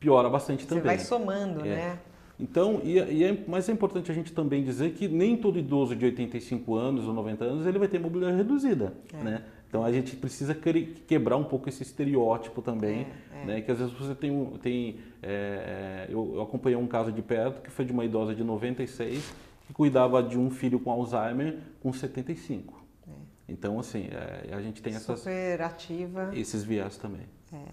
piora 0.00 0.28
bastante 0.28 0.66
também. 0.66 0.82
Você 0.82 0.88
vai 0.88 0.98
somando, 0.98 1.60
é. 1.60 1.68
né? 1.68 1.98
Então, 2.40 2.80
e, 2.84 2.98
e 2.98 3.24
é, 3.24 3.36
mas 3.48 3.68
é 3.68 3.72
importante 3.72 4.10
a 4.10 4.14
gente 4.14 4.32
também 4.32 4.62
dizer 4.62 4.92
que 4.92 5.08
nem 5.08 5.36
todo 5.36 5.58
idoso 5.58 5.96
de 5.96 6.04
85 6.04 6.74
anos 6.74 7.06
ou 7.06 7.12
90 7.12 7.44
anos 7.44 7.66
ele 7.66 7.78
vai 7.78 7.88
ter 7.88 7.98
mobilidade 7.98 8.36
reduzida, 8.36 8.94
é. 9.12 9.22
né? 9.22 9.42
Então 9.68 9.84
a 9.84 9.92
gente 9.92 10.16
precisa 10.16 10.54
quebrar 10.54 11.36
um 11.36 11.44
pouco 11.44 11.68
esse 11.68 11.82
estereótipo 11.82 12.62
também, 12.62 13.06
é, 13.32 13.42
é. 13.42 13.44
Né? 13.44 13.60
que 13.60 13.70
às 13.70 13.78
vezes 13.78 13.92
você 13.92 14.14
tem, 14.14 14.46
tem 14.62 14.96
é, 15.22 16.06
é 16.08 16.12
eu 16.12 16.40
acompanhei 16.40 16.76
um 16.76 16.86
caso 16.86 17.12
de 17.12 17.20
perto 17.20 17.60
que 17.60 17.70
foi 17.70 17.84
de 17.84 17.92
uma 17.92 18.04
idosa 18.04 18.34
de 18.34 18.42
96 18.42 19.34
que 19.66 19.74
cuidava 19.74 20.22
de 20.22 20.38
um 20.38 20.48
filho 20.48 20.80
com 20.80 20.90
Alzheimer 20.90 21.58
com 21.82 21.92
75. 21.92 22.77
É. 23.48 23.52
Então 23.52 23.78
assim 23.78 24.08
é, 24.10 24.54
a 24.54 24.60
gente 24.60 24.82
tem 24.82 24.94
essas 24.94 25.20
super 25.20 25.62
ativa 25.62 26.30
esses 26.34 26.62
viés 26.62 26.96
também. 26.96 27.26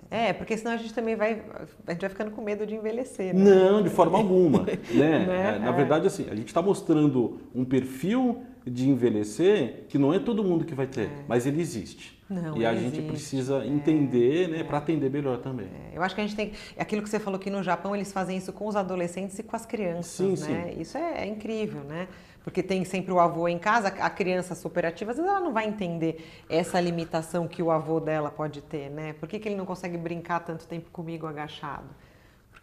É, 0.10 0.32
porque 0.32 0.56
senão 0.58 0.72
a 0.72 0.78
gente 0.78 0.94
também 0.94 1.16
vai, 1.16 1.42
a 1.86 1.92
gente 1.92 2.02
vai 2.02 2.10
ficando 2.10 2.32
com 2.32 2.42
medo 2.42 2.66
de 2.66 2.76
envelhecer. 2.76 3.36
Né? 3.36 3.44
Não, 3.44 3.84
de 3.84 3.90
forma 3.90 4.18
alguma. 4.18 4.64
né? 4.94 5.26
né? 5.26 5.60
Na 5.60 5.72
verdade, 5.72 6.08
assim, 6.08 6.28
a 6.30 6.36
gente 6.36 6.48
está 6.48 6.62
mostrando 6.62 7.42
um 7.54 7.66
perfil 7.66 8.44
de 8.66 8.90
envelhecer 8.90 9.86
que 9.90 9.98
não 9.98 10.14
é 10.14 10.20
todo 10.20 10.44
mundo 10.44 10.66
que 10.66 10.74
vai 10.74 10.88
ter, 10.88 11.08
é. 11.08 11.24
mas 11.28 11.46
ele 11.46 11.62
existe. 11.62 12.16
Não, 12.28 12.58
e 12.58 12.66
a 12.66 12.74
existe. 12.74 12.96
gente 12.96 13.08
precisa 13.08 13.64
é, 13.64 13.68
entender, 13.68 14.48
né, 14.50 14.60
é. 14.62 14.64
para 14.64 14.80
atender 14.80 15.12
melhor 15.12 15.38
também. 15.38 15.68
É. 15.68 15.98
Eu 15.98 16.02
acho 16.02 16.16
que 16.16 16.22
a 16.22 16.24
gente 16.26 16.36
tem 16.36 16.54
aquilo 16.78 17.04
que 17.04 17.10
você 17.10 17.20
falou 17.20 17.38
que 17.38 17.50
no 17.50 17.62
Japão 17.62 17.96
eles 17.96 18.12
fazem 18.12 18.38
isso 18.38 18.52
com 18.52 18.68
os 18.68 18.76
adolescentes 18.76 19.38
e 19.38 19.44
com 19.44 19.56
as 19.56 19.66
crianças, 19.66 20.08
sim, 20.08 20.52
né? 20.52 20.72
Sim. 20.74 20.82
Isso 20.82 20.98
é, 20.98 21.24
é, 21.24 21.28
incrível, 21.28 21.82
né? 21.82 22.08
Porque 22.46 22.62
tem 22.62 22.86
sempre 22.86 23.12
o 23.12 23.20
avô 23.20 23.48
em 23.48 23.58
casa, 23.58 23.88
a 23.88 24.10
criança 24.10 24.54
superativa, 24.56 25.12
às 25.12 25.18
vezes 25.18 25.30
ela 25.30 25.42
não 25.42 25.52
vai 25.52 25.68
entender 25.68 26.24
essa 26.48 26.80
limitação 26.80 27.48
que 27.48 27.62
o 27.62 27.72
avô 27.72 28.00
dela 28.00 28.30
pode 28.30 28.62
ter, 28.62 28.90
né? 28.90 29.14
Por 29.14 29.28
que, 29.28 29.40
que 29.40 29.50
ele 29.50 29.56
não 29.56 29.66
consegue 29.66 29.98
brincar 29.98 30.42
tanto 30.42 30.68
tempo 30.68 30.92
comigo 30.92 31.26
agachado? 31.26 31.90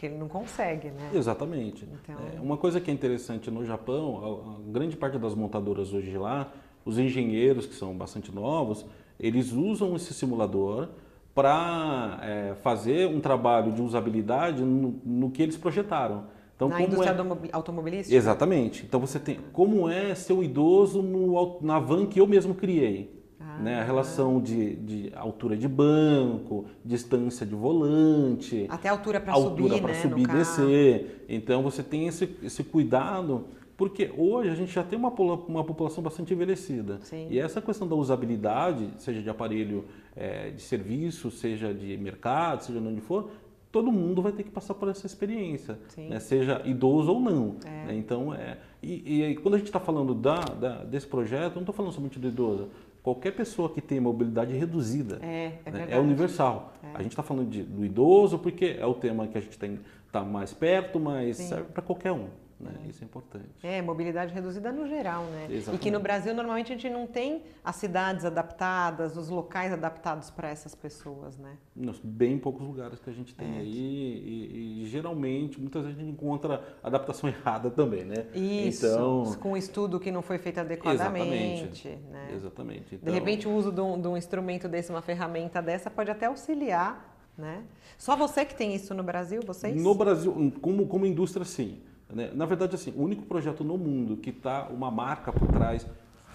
porque 0.03 0.07
ele 0.07 0.19
não 0.19 0.27
consegue, 0.27 0.89
né? 0.89 1.11
Exatamente. 1.15 1.87
Então... 2.03 2.17
É, 2.37 2.41
uma 2.41 2.57
coisa 2.57 2.81
que 2.81 2.91
é 2.91 2.95
interessante 2.95 3.51
no 3.53 3.65
Japão, 3.65 4.43
a, 4.45 4.69
a, 4.69 4.73
grande 4.73 4.97
parte 4.97 5.17
das 5.17 5.33
montadoras 5.33 5.93
hoje 5.93 6.19
lá, 6.19 6.53
os 6.85 6.99
engenheiros 6.99 7.67
que 7.67 7.75
são 7.75 7.95
bastante 7.95 8.35
novos, 8.35 8.85
eles 9.19 9.53
usam 9.53 9.95
esse 9.95 10.13
simulador 10.13 10.89
para 11.33 12.19
é, 12.21 12.55
fazer 12.63 13.07
um 13.07 13.21
trabalho 13.21 13.71
de 13.71 13.81
usabilidade 13.81 14.63
no, 14.63 15.01
no 15.05 15.31
que 15.31 15.41
eles 15.41 15.57
projetaram. 15.57 16.25
Então, 16.57 16.69
na 16.69 16.83
indústria 16.83 17.11
é... 17.11 17.49
automobilística? 17.53 18.17
Exatamente. 18.17 18.85
Então 18.85 19.01
você 19.01 19.19
tem 19.19 19.39
como 19.53 19.89
é 19.89 20.15
ser 20.15 20.33
um 20.33 20.43
idoso 20.43 21.03
no, 21.03 21.59
na 21.61 21.79
van 21.79 22.07
que 22.07 22.21
eu 22.21 22.27
mesmo 22.27 22.55
criei. 22.55 23.21
Ah, 23.41 23.59
né? 23.59 23.81
A 23.81 23.85
relação 23.85 24.41
de, 24.41 24.77
de, 24.77 25.13
altura 25.17 25.57
de 25.57 25.67
banco, 25.67 26.67
distância 26.85 27.45
de 27.45 27.55
volante. 27.55 28.67
Até 28.69 28.89
altura 28.89 29.21
para 29.21 29.35
subir, 29.35 29.63
Altura 29.63 29.79
para 29.79 29.93
né, 29.93 30.01
subir 30.01 30.23
e 30.23 30.27
descer. 30.27 31.27
Então 31.29 31.63
você 31.63 31.83
tem 31.83 32.07
esse, 32.07 32.37
esse 32.43 32.63
cuidado, 32.63 33.47
porque 33.77 34.13
hoje 34.17 34.51
a 34.51 34.55
gente 34.55 34.73
já 34.73 34.85
tem 34.85 34.97
uma, 34.97 35.09
uma 35.11 35.65
população 35.65 36.03
bastante 36.03 36.33
envelhecida. 36.33 37.01
Sim. 37.03 37.27
E 37.31 37.39
essa 37.39 37.61
questão 37.61 37.89
da 37.89 37.97
usabilidade, 37.97 38.89
seja 38.99 39.21
de 39.21 39.29
aparelho 39.29 39.85
é, 40.15 40.51
de 40.51 40.63
serviço, 40.63 41.31
seja 41.31 41.75
de 41.75 41.97
mercado, 41.97 42.63
seja 42.63 42.81
de 42.81 42.87
onde 42.87 43.01
for, 43.01 43.31
todo 43.73 43.91
mundo 43.91 44.21
vai 44.21 44.33
ter 44.33 44.43
que 44.43 44.51
passar 44.51 44.75
por 44.75 44.89
essa 44.89 45.07
experiência, 45.07 45.79
né? 45.97 46.21
seja 46.21 46.61
idoso 46.65 47.11
ou 47.11 47.19
não. 47.19 47.57
É. 47.65 47.87
Né? 47.87 47.95
Então, 47.97 48.35
é, 48.35 48.59
e, 48.83 49.23
e, 49.25 49.37
quando 49.37 49.55
a 49.55 49.59
gente 49.59 49.69
está 49.69 49.81
falando 49.81 50.15
da, 50.15 50.41
da, 50.41 50.85
desse 50.85 51.07
projeto, 51.07 51.55
não 51.55 51.63
estou 51.63 51.75
falando 51.75 51.93
somente 51.93 52.19
do 52.19 52.29
idoso, 52.29 52.69
qualquer 53.03 53.33
pessoa 53.33 53.71
que 53.71 53.81
tem 53.81 53.99
mobilidade 53.99 54.53
reduzida 54.53 55.19
é, 55.23 55.55
é, 55.65 55.71
né, 55.71 55.87
é 55.91 55.99
universal. 55.99 56.75
É. 56.83 56.89
A 56.95 57.03
gente 57.03 57.13
está 57.13 57.23
falando 57.23 57.49
de, 57.49 57.63
do 57.63 57.83
idoso 57.83 58.39
porque 58.39 58.77
é 58.79 58.85
o 58.85 58.95
tema 58.95 59.27
que 59.27 59.39
a 59.39 59.41
gente 59.41 59.59
está 60.07 60.23
mais 60.23 60.53
perto, 60.53 61.01
mas 61.01 61.39
Sim. 61.39 61.49
serve 61.49 61.65
para 61.73 61.83
qualquer 61.83 62.13
um. 62.13 62.27
Né? 62.63 62.81
É. 62.85 62.89
Isso 62.89 63.03
é 63.03 63.07
importante. 63.07 63.49
É, 63.63 63.83
mobilidade 63.83 64.33
reduzida 64.33 64.71
no 64.71 64.87
geral, 64.87 65.25
né? 65.25 65.49
Exatamente. 65.51 65.75
E 65.75 65.79
que 65.79 65.91
no 65.91 65.99
Brasil 65.99 66.33
normalmente 66.33 66.73
a 66.73 66.77
gente 66.77 66.89
não 66.89 67.07
tem 67.07 67.43
as 67.65 67.77
cidades 67.77 68.25
adaptadas, 68.25 69.17
os 69.17 69.29
locais 69.29 69.73
adaptados 69.73 70.31
para 70.31 70.49
essas 70.49 70.75
pessoas, 70.75 71.37
né? 71.37 71.57
Nos 71.75 71.99
bem 71.99 72.39
poucos 72.39 72.65
lugares 72.65 73.01
que 73.01 73.11
a 73.11 73.13
gente 73.13 73.35
tem 73.35 73.57
é. 73.57 73.59
aí 73.59 73.69
e, 73.69 74.83
e, 74.83 74.87
geralmente 74.87 75.61
muitas 75.61 75.83
vezes 75.83 75.99
a 75.99 76.01
gente 76.01 76.13
encontra 76.13 76.63
adaptação 76.83 77.29
errada 77.31 77.71
também, 77.71 78.05
né? 78.05 78.27
Isso, 78.35 78.87
então, 78.87 79.35
com 79.41 79.53
um 79.53 79.57
estudo 79.57 79.99
que 79.99 80.13
não 80.13 80.23
foi 80.23 80.39
feito 80.39 80.61
adequadamente. 80.61 81.65
Exatamente. 81.65 81.89
Né? 82.11 82.31
Exatamente. 82.35 82.95
Então... 82.95 83.13
De 83.13 83.19
repente 83.19 83.49
o 83.49 83.53
uso 83.53 83.73
de 83.73 83.81
um, 83.81 84.01
de 84.01 84.07
um 84.07 84.17
instrumento 84.17 84.69
desse, 84.69 84.91
uma 84.91 85.03
ferramenta 85.03 85.61
dessa 85.61 85.91
pode 85.91 86.11
até 86.11 86.27
auxiliar, 86.27 87.13
né? 87.37 87.65
Só 87.99 88.17
você 88.17 88.45
que 88.45 88.55
tem 88.55 88.75
isso 88.75 88.95
no 88.95 89.03
Brasil, 89.03 89.41
vocês? 89.47 89.75
No 89.81 89.95
Brasil, 89.95 90.53
como, 90.61 90.87
como 90.87 91.07
indústria, 91.07 91.45
sim. 91.45 91.81
Né? 92.15 92.31
Na 92.35 92.45
verdade, 92.47 92.75
assim, 92.75 92.93
o 92.97 93.03
único 93.03 93.23
projeto 93.25 93.65
no 93.65 93.79
mundo 93.79 94.17
que 94.17 94.31
está 94.31 94.69
uma 94.69 94.91
marca 94.91 95.33
por 95.33 95.49
trás, 95.49 95.87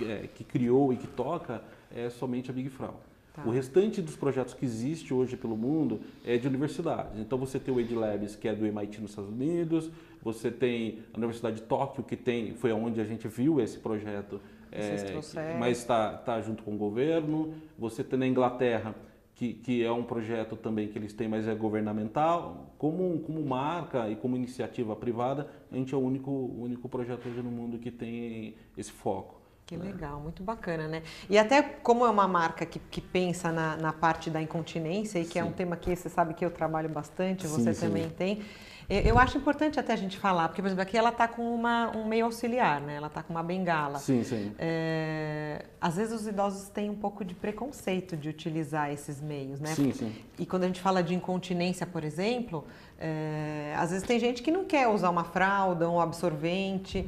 é, 0.01 0.27
que 0.33 0.43
criou 0.43 0.91
e 0.91 0.97
que 0.97 1.07
toca, 1.07 1.61
é 1.95 2.09
somente 2.09 2.49
a 2.49 2.53
Big 2.53 2.69
Frau. 2.69 2.99
Tá. 3.33 3.43
O 3.45 3.51
restante 3.51 4.01
dos 4.01 4.15
projetos 4.15 4.55
que 4.55 4.65
existe 4.65 5.13
hoje 5.13 5.37
pelo 5.37 5.55
mundo 5.55 5.99
é 6.25 6.37
de 6.37 6.47
universidades. 6.47 7.19
Então 7.19 7.37
você 7.37 7.59
tem 7.59 7.73
o 7.73 7.79
Ed 7.79 7.93
Labs, 7.93 8.35
que 8.35 8.47
é 8.47 8.55
do 8.55 8.65
MIT 8.65 8.99
nos 8.99 9.11
Estados 9.11 9.29
Unidos, 9.29 9.91
você 10.23 10.49
tem 10.49 10.99
a 11.13 11.17
Universidade 11.17 11.57
de 11.57 11.61
Tóquio, 11.61 12.03
que 12.03 12.15
tem, 12.15 12.55
foi 12.55 12.71
onde 12.71 12.99
a 12.99 13.03
gente 13.03 13.27
viu 13.27 13.61
esse 13.61 13.77
projeto, 13.77 14.41
é, 14.71 15.57
mas 15.59 15.77
está 15.77 16.13
tá 16.13 16.41
junto 16.41 16.63
com 16.63 16.73
o 16.73 16.77
governo. 16.77 17.53
Você 17.77 18.03
tem 18.03 18.19
na 18.19 18.27
Inglaterra 18.27 18.95
que, 19.37 19.53
que 19.53 19.85
é 19.85 19.91
um 19.91 20.03
projeto 20.03 20.55
também 20.55 20.87
que 20.87 20.97
eles 20.97 21.13
têm, 21.13 21.27
mas 21.27 21.47
é 21.47 21.53
governamental. 21.53 22.73
Como, 22.75 23.19
como 23.19 23.45
marca 23.45 24.09
e 24.09 24.15
como 24.15 24.35
iniciativa 24.35 24.95
privada, 24.95 25.47
a 25.71 25.75
gente 25.75 25.93
é 25.93 25.97
o 25.97 26.01
único, 26.01 26.31
único 26.31 26.89
projeto 26.89 27.29
hoje 27.29 27.43
no 27.43 27.51
mundo 27.51 27.77
que 27.77 27.91
tem 27.91 28.55
esse 28.75 28.91
foco. 28.91 29.39
Que 29.67 29.77
né? 29.77 29.85
legal, 29.85 30.19
muito 30.19 30.41
bacana, 30.41 30.87
né? 30.87 31.03
E 31.29 31.37
até 31.37 31.61
como 31.61 32.03
é 32.03 32.09
uma 32.09 32.27
marca 32.27 32.65
que, 32.65 32.79
que 32.79 32.99
pensa 32.99 33.51
na, 33.51 33.77
na 33.77 33.93
parte 33.93 34.31
da 34.31 34.41
incontinência, 34.41 35.19
e 35.19 35.25
que 35.25 35.33
Sim. 35.33 35.39
é 35.39 35.43
um 35.43 35.51
tema 35.51 35.77
que 35.77 35.95
você 35.95 36.09
sabe 36.09 36.33
que 36.33 36.43
eu 36.43 36.49
trabalho 36.49 36.89
bastante, 36.89 37.45
você 37.45 37.75
sim, 37.75 37.85
também 37.85 38.05
sim. 38.05 38.15
tem, 38.17 38.41
Eu 38.89 39.19
acho 39.19 39.37
importante 39.37 39.77
até 39.77 39.91
a 39.91 39.97
gente 39.97 40.17
falar, 40.17 40.47
porque, 40.47 40.61
por 40.61 40.67
exemplo, 40.69 40.81
aqui 40.81 40.97
ela 40.97 41.09
está 41.09 41.27
com 41.27 41.53
uma, 41.53 41.91
um 41.93 42.05
meio 42.05 42.23
auxiliar, 42.23 42.79
né? 42.79 42.95
Ela 42.95 43.07
está 43.07 43.21
com 43.21 43.33
uma 43.33 43.43
bengala. 43.43 43.99
Sim, 43.99 44.23
sim. 44.23 44.53
É, 44.57 45.65
às 45.81 45.97
vezes 45.97 46.13
os 46.13 46.25
idosos 46.25 46.69
têm 46.69 46.89
um 46.89 46.95
pouco 46.95 47.25
de 47.25 47.35
preconceito 47.35 48.15
de 48.15 48.29
utilizar 48.29 48.89
esses 48.89 49.21
meios, 49.21 49.59
né? 49.59 49.75
Sim, 49.75 49.91
sim. 49.91 50.15
E 50.39 50.45
quando 50.45 50.63
a 50.63 50.67
gente 50.67 50.79
fala 50.79 51.03
de 51.03 51.13
incontinência, 51.13 51.85
por 51.85 52.01
exemplo, 52.05 52.65
é, 52.97 53.75
às 53.77 53.89
vezes 53.89 54.07
tem 54.07 54.17
gente 54.19 54.41
que 54.41 54.51
não 54.51 54.63
quer 54.63 54.87
usar 54.87 55.09
uma 55.09 55.25
fralda, 55.25 55.89
um 55.89 55.99
absorvente. 55.99 57.05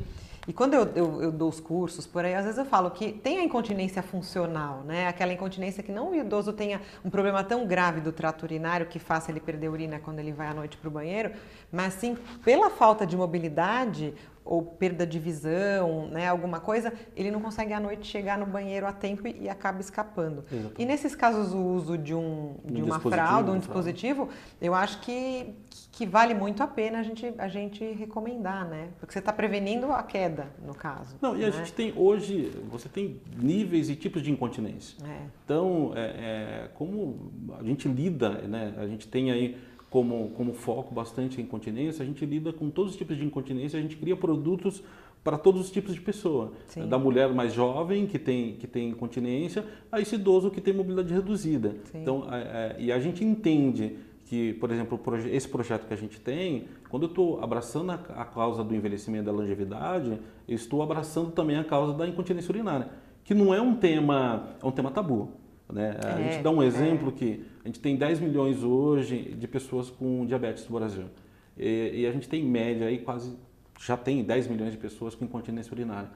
E 0.50 0.53
quando 0.53 0.74
eu, 0.74 0.91
eu, 0.96 1.22
eu, 1.22 1.32
dou 1.32 1.48
os 1.48 1.60
cursos 1.60 2.08
por 2.08 2.25
aí, 2.25 2.34
às 2.34 2.44
vezes 2.44 2.58
eu 2.58 2.65
falo 2.65 2.89
que 2.89 3.12
tem 3.12 3.38
a 3.38 3.44
incontinência 3.44 4.01
funcional, 4.01 4.82
né? 4.82 5.08
Aquela 5.08 5.32
incontinência 5.32 5.84
que 5.84 5.91
não 5.91 6.10
o 6.10 6.15
idoso 6.15 6.51
tenha 6.51 6.82
um 7.06 7.10
problema 7.12 7.44
tão 7.44 7.68
grave 7.68 8.01
do 8.01 8.12
trato 8.12 8.41
urinário 8.41 8.88
que 8.88 8.98
faça 8.98 9.29
ele 9.29 9.39
perder 9.39 9.70
urina 9.70 10.00
quando 10.00 10.18
ele 10.18 10.32
vai 10.32 10.48
à 10.48 10.53
noite 10.56 10.75
para 10.75 10.88
o 10.88 10.91
banheiro, 10.91 11.34
mas 11.72 11.94
sim 11.94 12.18
pela 12.44 12.72
falta 12.72 13.06
de 13.06 13.15
mobilidade 13.15 14.15
ou 14.43 14.63
perda 14.63 15.05
de 15.05 15.19
visão, 15.19 16.08
né, 16.08 16.27
alguma 16.27 16.60
coisa, 16.60 16.91
ele 17.15 17.29
não 17.29 17.41
consegue 17.41 17.74
à 17.74 17.79
noite 17.79 18.08
chegar 18.08 18.38
no 18.38 18.46
banheiro 18.46 18.88
a 18.88 18.91
tempo 18.91 19.27
e, 19.27 19.43
e 19.43 19.50
acaba 19.50 19.79
escapando. 19.79 20.43
Exatamente. 20.51 20.81
E 20.81 20.86
nesses 20.86 21.15
casos 21.15 21.53
o 21.53 21.60
uso 21.60 21.98
de, 21.98 22.15
um, 22.15 22.55
de 22.65 22.81
um 22.81 22.86
uma 22.86 23.00
fralda, 23.00 23.51
um 23.51 23.60
dispositivo, 23.60 24.29
eu 24.60 24.74
acho 24.74 25.01
que, 25.01 25.53
que 25.91 26.05
vale 26.05 26.34
muito 26.34 26.63
a 26.63 26.67
pena 26.67 27.00
a 27.00 27.03
gente, 27.03 27.34
a 27.38 27.48
gente 27.48 27.84
recomendar, 27.93 28.67
né? 28.67 28.89
Porque 29.00 29.13
você 29.13 29.19
está 29.19 29.31
prevenindo 29.31 29.91
a 29.91 30.01
queda, 30.01 30.48
no 30.65 30.74
caso. 30.74 31.15
Não, 31.22 31.36
e 31.36 31.41
né? 31.41 31.48
a 31.48 31.51
gente 31.51 31.74
tem 31.74 31.93
hoje, 31.96 32.51
você 32.69 32.89
tem 32.89 33.22
níveis 33.38 33.89
e 33.89 33.96
tipos 33.96 34.22
de 34.24 34.31
incontinência. 34.31 34.98
É. 35.05 35.27
Então, 35.46 35.91
é, 35.96 36.01
é, 36.01 36.69
como 36.74 37.31
a 37.60 37.63
gente 37.63 37.88
lida, 37.88 38.29
né? 38.29 38.74
A 38.77 38.88
gente 38.88 39.08
tem 39.08 39.31
aí 39.31 39.58
como, 39.89 40.29
como 40.36 40.53
foco 40.53 40.93
bastante 40.93 41.41
em 41.41 41.43
incontinência, 41.43 42.03
a 42.03 42.05
gente 42.05 42.25
lida 42.25 42.53
com 42.53 42.69
todos 42.69 42.91
os 42.91 42.98
tipos 42.98 43.17
de 43.17 43.25
incontinência, 43.25 43.79
a 43.79 43.81
gente 43.81 43.96
cria 43.98 44.15
produtos 44.15 44.84
para 45.24 45.38
todos 45.38 45.62
os 45.62 45.72
tipos 45.72 45.93
de 45.93 46.01
pessoa. 46.01 46.53
Sim. 46.67 46.88
Da 46.88 46.98
mulher 46.98 47.29
mais 47.34 47.53
jovem, 47.53 48.05
que 48.05 48.17
tem, 48.17 48.53
que 48.53 48.67
tem 48.67 48.89
incontinência, 48.89 49.65
a 49.91 50.00
esse 50.00 50.15
idoso 50.15 50.50
que 50.50 50.62
tem 50.62 50.74
mobilidade 50.74 51.13
reduzida. 51.13 51.75
Sim. 51.91 52.01
Então, 52.01 52.27
é, 52.31 52.39
é, 52.39 52.75
e 52.79 52.91
a 52.91 53.00
gente 53.00 53.24
entende 53.24 53.98
que, 54.25 54.53
por 54.53 54.72
exemplo, 54.72 55.00
esse 55.31 55.48
projeto 55.48 55.88
que 55.88 55.93
a 55.93 55.98
gente 55.98 56.19
tem, 56.19 56.65
quando 56.89 57.03
eu 57.03 57.10
estou 57.10 57.43
abraçando 57.43 57.91
a, 57.91 57.96
a 57.96 58.25
causa 58.25 58.63
do 58.63 58.75
envelhecimento 58.75 59.25
da 59.25 59.31
longevidade, 59.31 60.19
eu 60.48 60.55
estou 60.55 60.84
abraçando 60.84 61.31
também 61.31 61.58
a 61.58 61.63
causa 61.63 61.93
da 61.93 62.08
incontinência 62.08 62.51
urinária, 62.51 62.89
que 63.24 63.34
não 63.34 63.53
é 63.53 63.60
um 63.60 63.75
tema, 63.75 64.50
é 64.62 64.65
um 64.65 64.72
tema 64.72 64.91
tabu. 64.91 65.31
Né? 65.72 65.96
A 66.04 66.20
é, 66.20 66.32
gente 66.32 66.44
dá 66.44 66.50
um 66.50 66.64
exemplo 66.64 67.10
é. 67.10 67.12
que 67.12 67.46
a 67.64 67.68
gente 67.68 67.80
tem 67.80 67.96
10 67.96 68.20
milhões 68.20 68.64
hoje 68.64 69.36
de 69.38 69.48
pessoas 69.48 69.90
com 69.90 70.26
diabetes 70.26 70.68
no 70.68 70.78
Brasil. 70.78 71.06
E, 71.58 72.02
e, 72.02 72.08
a 72.08 72.12
gente 72.12 72.28
tem 72.28 72.44
em 72.44 72.50
média 72.50 72.88
aí 72.88 73.00
quase, 73.00 73.38
já 73.80 73.96
tem 73.96 74.24
10 74.24 74.48
milhões 74.48 74.72
de 74.72 74.78
pessoas 74.78 75.14
com 75.14 75.26
incontinência 75.26 75.72
urinária. 75.74 76.10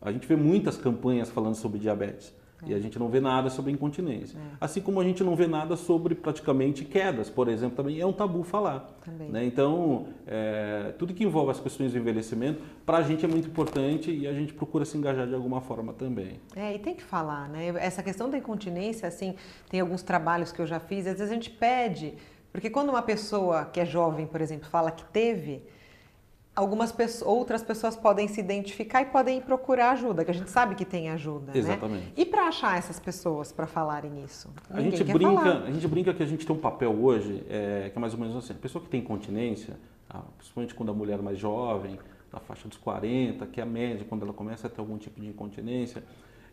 A 0.00 0.10
gente 0.10 0.26
vê 0.26 0.34
muitas 0.34 0.76
campanhas 0.76 1.30
falando 1.30 1.54
sobre 1.54 1.78
diabetes. 1.78 2.34
E 2.66 2.74
a 2.74 2.78
gente 2.78 2.98
não 2.98 3.08
vê 3.08 3.20
nada 3.20 3.48
sobre 3.50 3.72
incontinência. 3.72 4.38
É. 4.38 4.42
Assim 4.60 4.80
como 4.80 5.00
a 5.00 5.04
gente 5.04 5.24
não 5.24 5.34
vê 5.34 5.46
nada 5.46 5.76
sobre 5.76 6.14
praticamente 6.14 6.84
quedas, 6.84 7.30
por 7.30 7.48
exemplo, 7.48 7.76
também 7.76 8.00
é 8.00 8.06
um 8.06 8.12
tabu 8.12 8.42
falar. 8.42 8.90
Né? 9.06 9.44
Então, 9.44 10.08
é, 10.26 10.92
tudo 10.98 11.14
que 11.14 11.24
envolve 11.24 11.50
as 11.50 11.60
questões 11.60 11.92
do 11.92 11.98
envelhecimento, 11.98 12.62
para 12.84 12.98
a 12.98 13.02
gente 13.02 13.24
é 13.24 13.28
muito 13.28 13.48
importante 13.48 14.10
e 14.10 14.26
a 14.26 14.32
gente 14.32 14.52
procura 14.52 14.84
se 14.84 14.96
engajar 14.96 15.26
de 15.26 15.34
alguma 15.34 15.60
forma 15.60 15.92
também. 15.92 16.40
É, 16.54 16.74
e 16.74 16.78
tem 16.78 16.94
que 16.94 17.02
falar, 17.02 17.48
né? 17.48 17.68
Essa 17.78 18.02
questão 18.02 18.28
da 18.28 18.36
incontinência, 18.38 19.08
assim, 19.08 19.34
tem 19.68 19.80
alguns 19.80 20.02
trabalhos 20.02 20.52
que 20.52 20.60
eu 20.60 20.66
já 20.66 20.80
fiz, 20.80 21.06
às 21.06 21.18
vezes 21.18 21.30
a 21.30 21.34
gente 21.34 21.50
pede, 21.50 22.14
porque 22.52 22.68
quando 22.68 22.90
uma 22.90 23.02
pessoa 23.02 23.64
que 23.64 23.80
é 23.80 23.86
jovem, 23.86 24.26
por 24.26 24.40
exemplo, 24.40 24.68
fala 24.68 24.90
que 24.90 25.04
teve, 25.04 25.62
algumas 26.54 26.92
pessoas, 26.92 27.30
outras 27.30 27.62
pessoas 27.62 27.96
podem 27.96 28.28
se 28.28 28.40
identificar 28.40 29.02
e 29.02 29.06
podem 29.06 29.40
procurar 29.40 29.92
ajuda, 29.92 30.24
que 30.24 30.30
a 30.30 30.34
gente 30.34 30.50
sabe 30.50 30.74
que 30.74 30.84
tem 30.84 31.08
ajuda, 31.10 31.52
né? 31.52 31.58
Exatamente. 31.58 32.06
Né? 32.06 32.12
E 32.16 32.26
para 32.26 32.48
achar 32.48 32.76
essas 32.76 32.98
pessoas 32.98 33.52
para 33.52 33.66
falarem 33.66 34.22
isso? 34.24 34.50
A 34.68 34.80
gente 34.80 35.02
brinca, 35.04 35.42
falar. 35.42 35.62
a 35.62 35.70
gente 35.70 35.88
brinca 35.88 36.14
que 36.14 36.22
a 36.22 36.26
gente 36.26 36.46
tem 36.46 36.54
um 36.54 36.58
papel 36.58 36.92
hoje 36.92 37.44
é, 37.48 37.90
que 37.90 37.98
é 37.98 38.00
mais 38.00 38.14
ou 38.14 38.20
menos 38.20 38.36
assim, 38.36 38.52
a 38.52 38.56
pessoa 38.56 38.82
que 38.82 38.90
tem 38.90 39.00
incontinência, 39.00 39.76
principalmente 40.36 40.74
quando 40.74 40.90
a 40.90 40.94
mulher 40.94 41.18
é 41.18 41.22
mais 41.22 41.38
jovem, 41.38 41.98
na 42.32 42.40
faixa 42.40 42.68
dos 42.68 42.78
40, 42.78 43.46
que 43.46 43.60
é 43.60 43.62
a 43.62 43.66
média 43.66 44.04
quando 44.08 44.22
ela 44.22 44.32
começa 44.32 44.66
a 44.66 44.70
ter 44.70 44.80
algum 44.80 44.98
tipo 44.98 45.20
de 45.20 45.28
incontinência, 45.28 46.02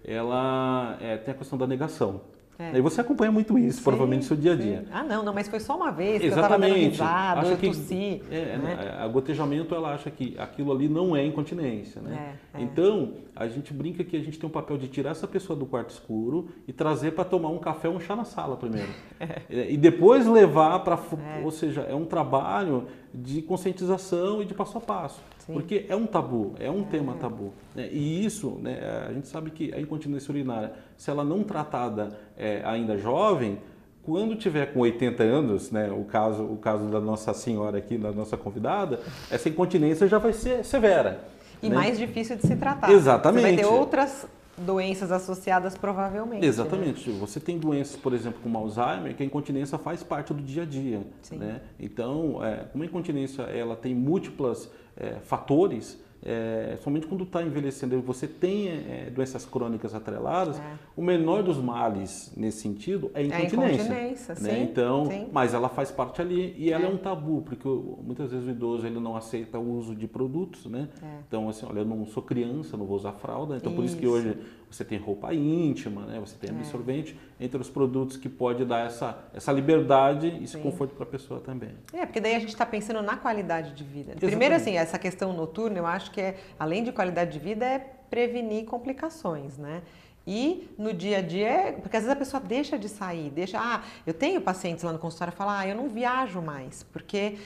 ela 0.03 0.97
é, 1.01 1.17
tem 1.17 1.33
a 1.33 1.37
questão 1.37 1.57
da 1.57 1.67
negação. 1.67 2.21
É. 2.59 2.77
E 2.77 2.81
você 2.81 3.01
acompanha 3.01 3.31
muito 3.31 3.57
isso, 3.57 3.77
sim, 3.77 3.83
provavelmente, 3.83 4.21
no 4.21 4.27
seu 4.27 4.37
dia 4.37 4.53
a 4.53 4.55
dia. 4.55 4.79
Sim. 4.79 4.87
Ah, 4.91 5.03
não, 5.03 5.23
não, 5.23 5.33
mas 5.33 5.47
foi 5.47 5.59
só 5.59 5.75
uma 5.75 5.91
vez 5.91 6.21
que 6.21 6.27
Exatamente. 6.27 6.73
eu 6.73 6.91
estava 6.91 7.35
dando 7.35 7.43
risada, 7.43 7.47
eu 7.47 7.57
que, 7.57 7.67
tossi. 7.67 8.21
É, 8.31 8.57
né? 8.57 8.97
A 8.99 9.07
gotejamento, 9.07 9.75
ela 9.75 9.93
acha 9.93 10.09
que 10.09 10.35
aquilo 10.39 10.71
ali 10.71 10.89
não 10.89 11.15
é 11.15 11.23
incontinência, 11.23 12.01
né? 12.01 12.35
É, 12.53 12.57
é. 12.57 12.63
então, 12.63 13.13
a 13.35 13.47
gente 13.47 13.73
brinca 13.73 14.03
que 14.03 14.17
a 14.17 14.19
gente 14.19 14.39
tem 14.39 14.49
um 14.49 14.51
papel 14.51 14.77
de 14.77 14.87
tirar 14.87 15.11
essa 15.11 15.27
pessoa 15.27 15.57
do 15.57 15.65
quarto 15.65 15.91
escuro 15.91 16.49
e 16.67 16.73
trazer 16.73 17.11
para 17.11 17.23
tomar 17.23 17.49
um 17.49 17.59
café 17.59 17.87
ou 17.87 17.95
um 17.95 17.99
chá 17.99 18.15
na 18.15 18.25
sala 18.25 18.57
primeiro. 18.57 18.89
É. 19.19 19.41
É, 19.49 19.71
e 19.71 19.77
depois 19.77 20.27
levar 20.27 20.77
para... 20.79 20.99
Ou 21.43 21.49
seja, 21.49 21.81
é 21.81 21.95
um 21.95 22.05
trabalho 22.05 22.85
de 23.11 23.41
conscientização 23.41 24.43
e 24.43 24.45
de 24.45 24.53
passo 24.53 24.77
a 24.77 24.81
passo. 24.81 25.19
Sim. 25.39 25.53
Porque 25.53 25.85
é 25.87 25.95
um 25.95 26.05
tabu, 26.05 26.53
é 26.59 26.69
um 26.69 26.83
tema 26.83 27.15
tabu. 27.15 27.53
Né? 27.73 27.89
E 27.91 28.25
isso, 28.25 28.59
né, 28.61 29.05
a 29.07 29.13
gente 29.13 29.27
sabe 29.27 29.49
que 29.49 29.73
a 29.73 29.79
incontinência 29.79 30.31
urinária, 30.31 30.73
se 30.97 31.09
ela 31.09 31.23
não 31.23 31.43
tratada 31.43 32.17
é, 32.35 32.61
ainda 32.65 32.97
jovem, 32.97 33.59
quando 34.03 34.35
tiver 34.35 34.73
com 34.73 34.79
80 34.79 35.21
anos, 35.21 35.69
né, 35.69 35.91
o 35.91 36.05
caso, 36.05 36.43
o 36.43 36.57
caso 36.57 36.87
da 36.87 36.99
nossa 36.99 37.33
senhora 37.33 37.77
aqui, 37.77 37.97
da 37.97 38.11
nossa 38.11 38.37
convidada, 38.37 39.01
essa 39.29 39.49
incontinência 39.49 40.07
já 40.07 40.17
vai 40.17 40.31
ser 40.31 40.63
severa. 40.63 41.25
E 41.61 41.69
né? 41.69 41.75
mais 41.75 41.97
difícil 41.97 42.37
de 42.37 42.47
se 42.47 42.55
tratar. 42.55 42.91
Exatamente. 42.91 43.41
Você 43.41 43.55
vai 43.55 43.57
ter 43.57 43.65
outras 43.65 44.27
doenças 44.57 45.11
associadas 45.11 45.77
provavelmente. 45.77 46.41
Né? 46.41 46.47
Exatamente. 46.47 47.09
Né? 47.09 47.17
Você 47.19 47.39
tem 47.39 47.59
doenças, 47.59 47.95
por 47.95 48.13
exemplo, 48.13 48.39
como 48.41 48.57
Alzheimer, 48.57 49.15
que 49.15 49.23
a 49.23 49.25
incontinência 49.25 49.77
faz 49.77 50.01
parte 50.03 50.33
do 50.33 50.41
dia 50.41 50.63
a 50.63 50.65
dia. 50.65 51.01
Sim. 51.21 51.37
Né? 51.37 51.61
Então, 51.79 52.43
é, 52.43 52.63
como 52.71 52.83
a 52.83 52.87
incontinência 52.87 53.43
ela 53.43 53.75
tem 53.75 53.93
múltiplas 53.93 54.69
é, 54.95 55.15
fatores, 55.23 55.99
é, 56.23 56.77
somente 56.81 57.07
quando 57.07 57.23
está 57.23 57.41
envelhecendo 57.41 57.95
e 57.95 58.01
você 58.01 58.27
tem 58.27 58.69
é, 58.69 59.11
doenças 59.13 59.45
crônicas 59.45 59.93
atreladas, 59.93 60.59
é. 60.59 60.63
o 60.95 61.01
menor 61.01 61.43
dos 61.43 61.57
males 61.57 62.31
nesse 62.35 62.61
sentido 62.61 63.11
é 63.13 63.21
a 63.21 63.23
incontinência. 63.23 63.81
É 63.81 63.85
incontinência, 63.85 64.35
né? 64.35 64.49
sim, 64.49 64.63
então, 64.63 65.05
sim. 65.05 65.27
mas 65.31 65.53
ela 65.53 65.69
faz 65.69 65.91
parte 65.91 66.21
ali 66.21 66.55
e 66.57 66.71
ela 66.71 66.85
é, 66.85 66.87
é 66.87 66.89
um 66.89 66.97
tabu, 66.97 67.41
porque 67.43 67.67
muitas 67.67 68.31
vezes 68.31 68.47
o 68.47 68.51
idoso 68.51 68.85
ele 68.85 68.99
não 68.99 69.15
aceita 69.15 69.59
o 69.59 69.77
uso 69.77 69.95
de 69.95 70.07
produtos, 70.07 70.65
né? 70.65 70.89
É. 71.01 71.19
Então, 71.27 71.47
assim, 71.49 71.65
olha, 71.65 71.79
eu 71.79 71.85
não 71.85 72.05
sou 72.05 72.23
criança, 72.23 72.75
não 72.75 72.85
vou 72.85 72.97
usar 72.97 73.13
fralda, 73.13 73.55
então 73.55 73.71
isso. 73.71 73.75
por 73.81 73.85
isso 73.85 73.97
que 73.97 74.07
hoje 74.07 74.37
você 74.69 74.83
tem 74.83 74.97
roupa 74.97 75.33
íntima, 75.33 76.05
né? 76.05 76.19
Você 76.19 76.35
tem 76.35 76.49
é. 76.49 76.53
absorvente, 76.53 77.17
entre 77.39 77.59
os 77.59 77.69
produtos 77.69 78.17
que 78.17 78.27
pode 78.27 78.65
dar 78.65 78.85
essa, 78.85 79.17
essa 79.33 79.51
liberdade 79.51 80.27
e 80.27 80.43
esse 80.43 80.53
sim. 80.53 80.61
conforto 80.61 80.93
para 80.93 81.03
a 81.03 81.07
pessoa 81.07 81.39
também. 81.39 81.71
É, 81.93 82.05
porque 82.05 82.19
daí 82.19 82.35
a 82.35 82.39
gente 82.39 82.49
está 82.49 82.65
pensando 82.65 83.01
na 83.01 83.15
qualidade 83.15 83.73
de 83.73 83.83
vida. 83.83 84.11
Exatamente. 84.11 84.29
Primeiro, 84.31 84.55
assim, 84.55 84.75
essa 84.75 84.99
questão 84.99 85.33
noturna, 85.33 85.77
eu 85.77 85.85
acho 85.85 86.11
que 86.11 86.19
é, 86.19 86.37
além 86.59 86.83
de 86.83 86.91
qualidade 86.91 87.31
de 87.31 87.39
vida, 87.39 87.65
é 87.65 87.79
prevenir 88.09 88.65
complicações, 88.65 89.57
né? 89.57 89.81
E 90.25 90.69
no 90.77 90.93
dia 90.93 91.19
a 91.19 91.21
dia, 91.21 91.47
é, 91.47 91.71
porque 91.71 91.95
às 91.95 92.03
vezes 92.03 92.13
a 92.13 92.19
pessoa 92.19 92.41
deixa 92.41 92.77
de 92.77 92.89
sair, 92.89 93.29
deixa. 93.29 93.57
Ah, 93.57 93.81
eu 94.05 94.13
tenho 94.13 94.41
pacientes 94.41 94.83
lá 94.83 94.91
no 94.91 94.99
consultório 94.99 95.31
que 95.31 95.37
falam, 95.37 95.53
ah, 95.53 95.65
eu 95.65 95.73
não 95.73 95.87
viajo 95.87 96.41
mais, 96.41 96.83
porque 96.83 97.37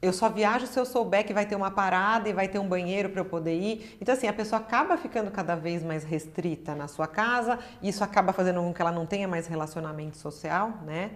eu 0.00 0.12
só 0.12 0.28
viajo 0.28 0.66
se 0.66 0.78
eu 0.78 0.84
souber 0.84 1.26
que 1.26 1.32
vai 1.32 1.44
ter 1.44 1.56
uma 1.56 1.70
parada 1.70 2.28
e 2.28 2.32
vai 2.32 2.46
ter 2.46 2.58
um 2.58 2.68
banheiro 2.68 3.08
para 3.10 3.20
eu 3.20 3.24
poder 3.24 3.58
ir. 3.58 3.96
Então, 4.00 4.14
assim, 4.14 4.28
a 4.28 4.32
pessoa 4.32 4.60
acaba 4.60 4.96
ficando 4.96 5.30
cada 5.30 5.56
vez 5.56 5.82
mais 5.82 6.04
restrita 6.04 6.74
na 6.74 6.86
sua 6.86 7.06
casa, 7.06 7.58
e 7.82 7.88
isso 7.88 8.04
acaba 8.04 8.32
fazendo 8.32 8.60
com 8.60 8.72
que 8.72 8.80
ela 8.80 8.92
não 8.92 9.06
tenha 9.06 9.26
mais 9.26 9.46
relacionamento 9.46 10.16
social, 10.16 10.72
né? 10.86 11.10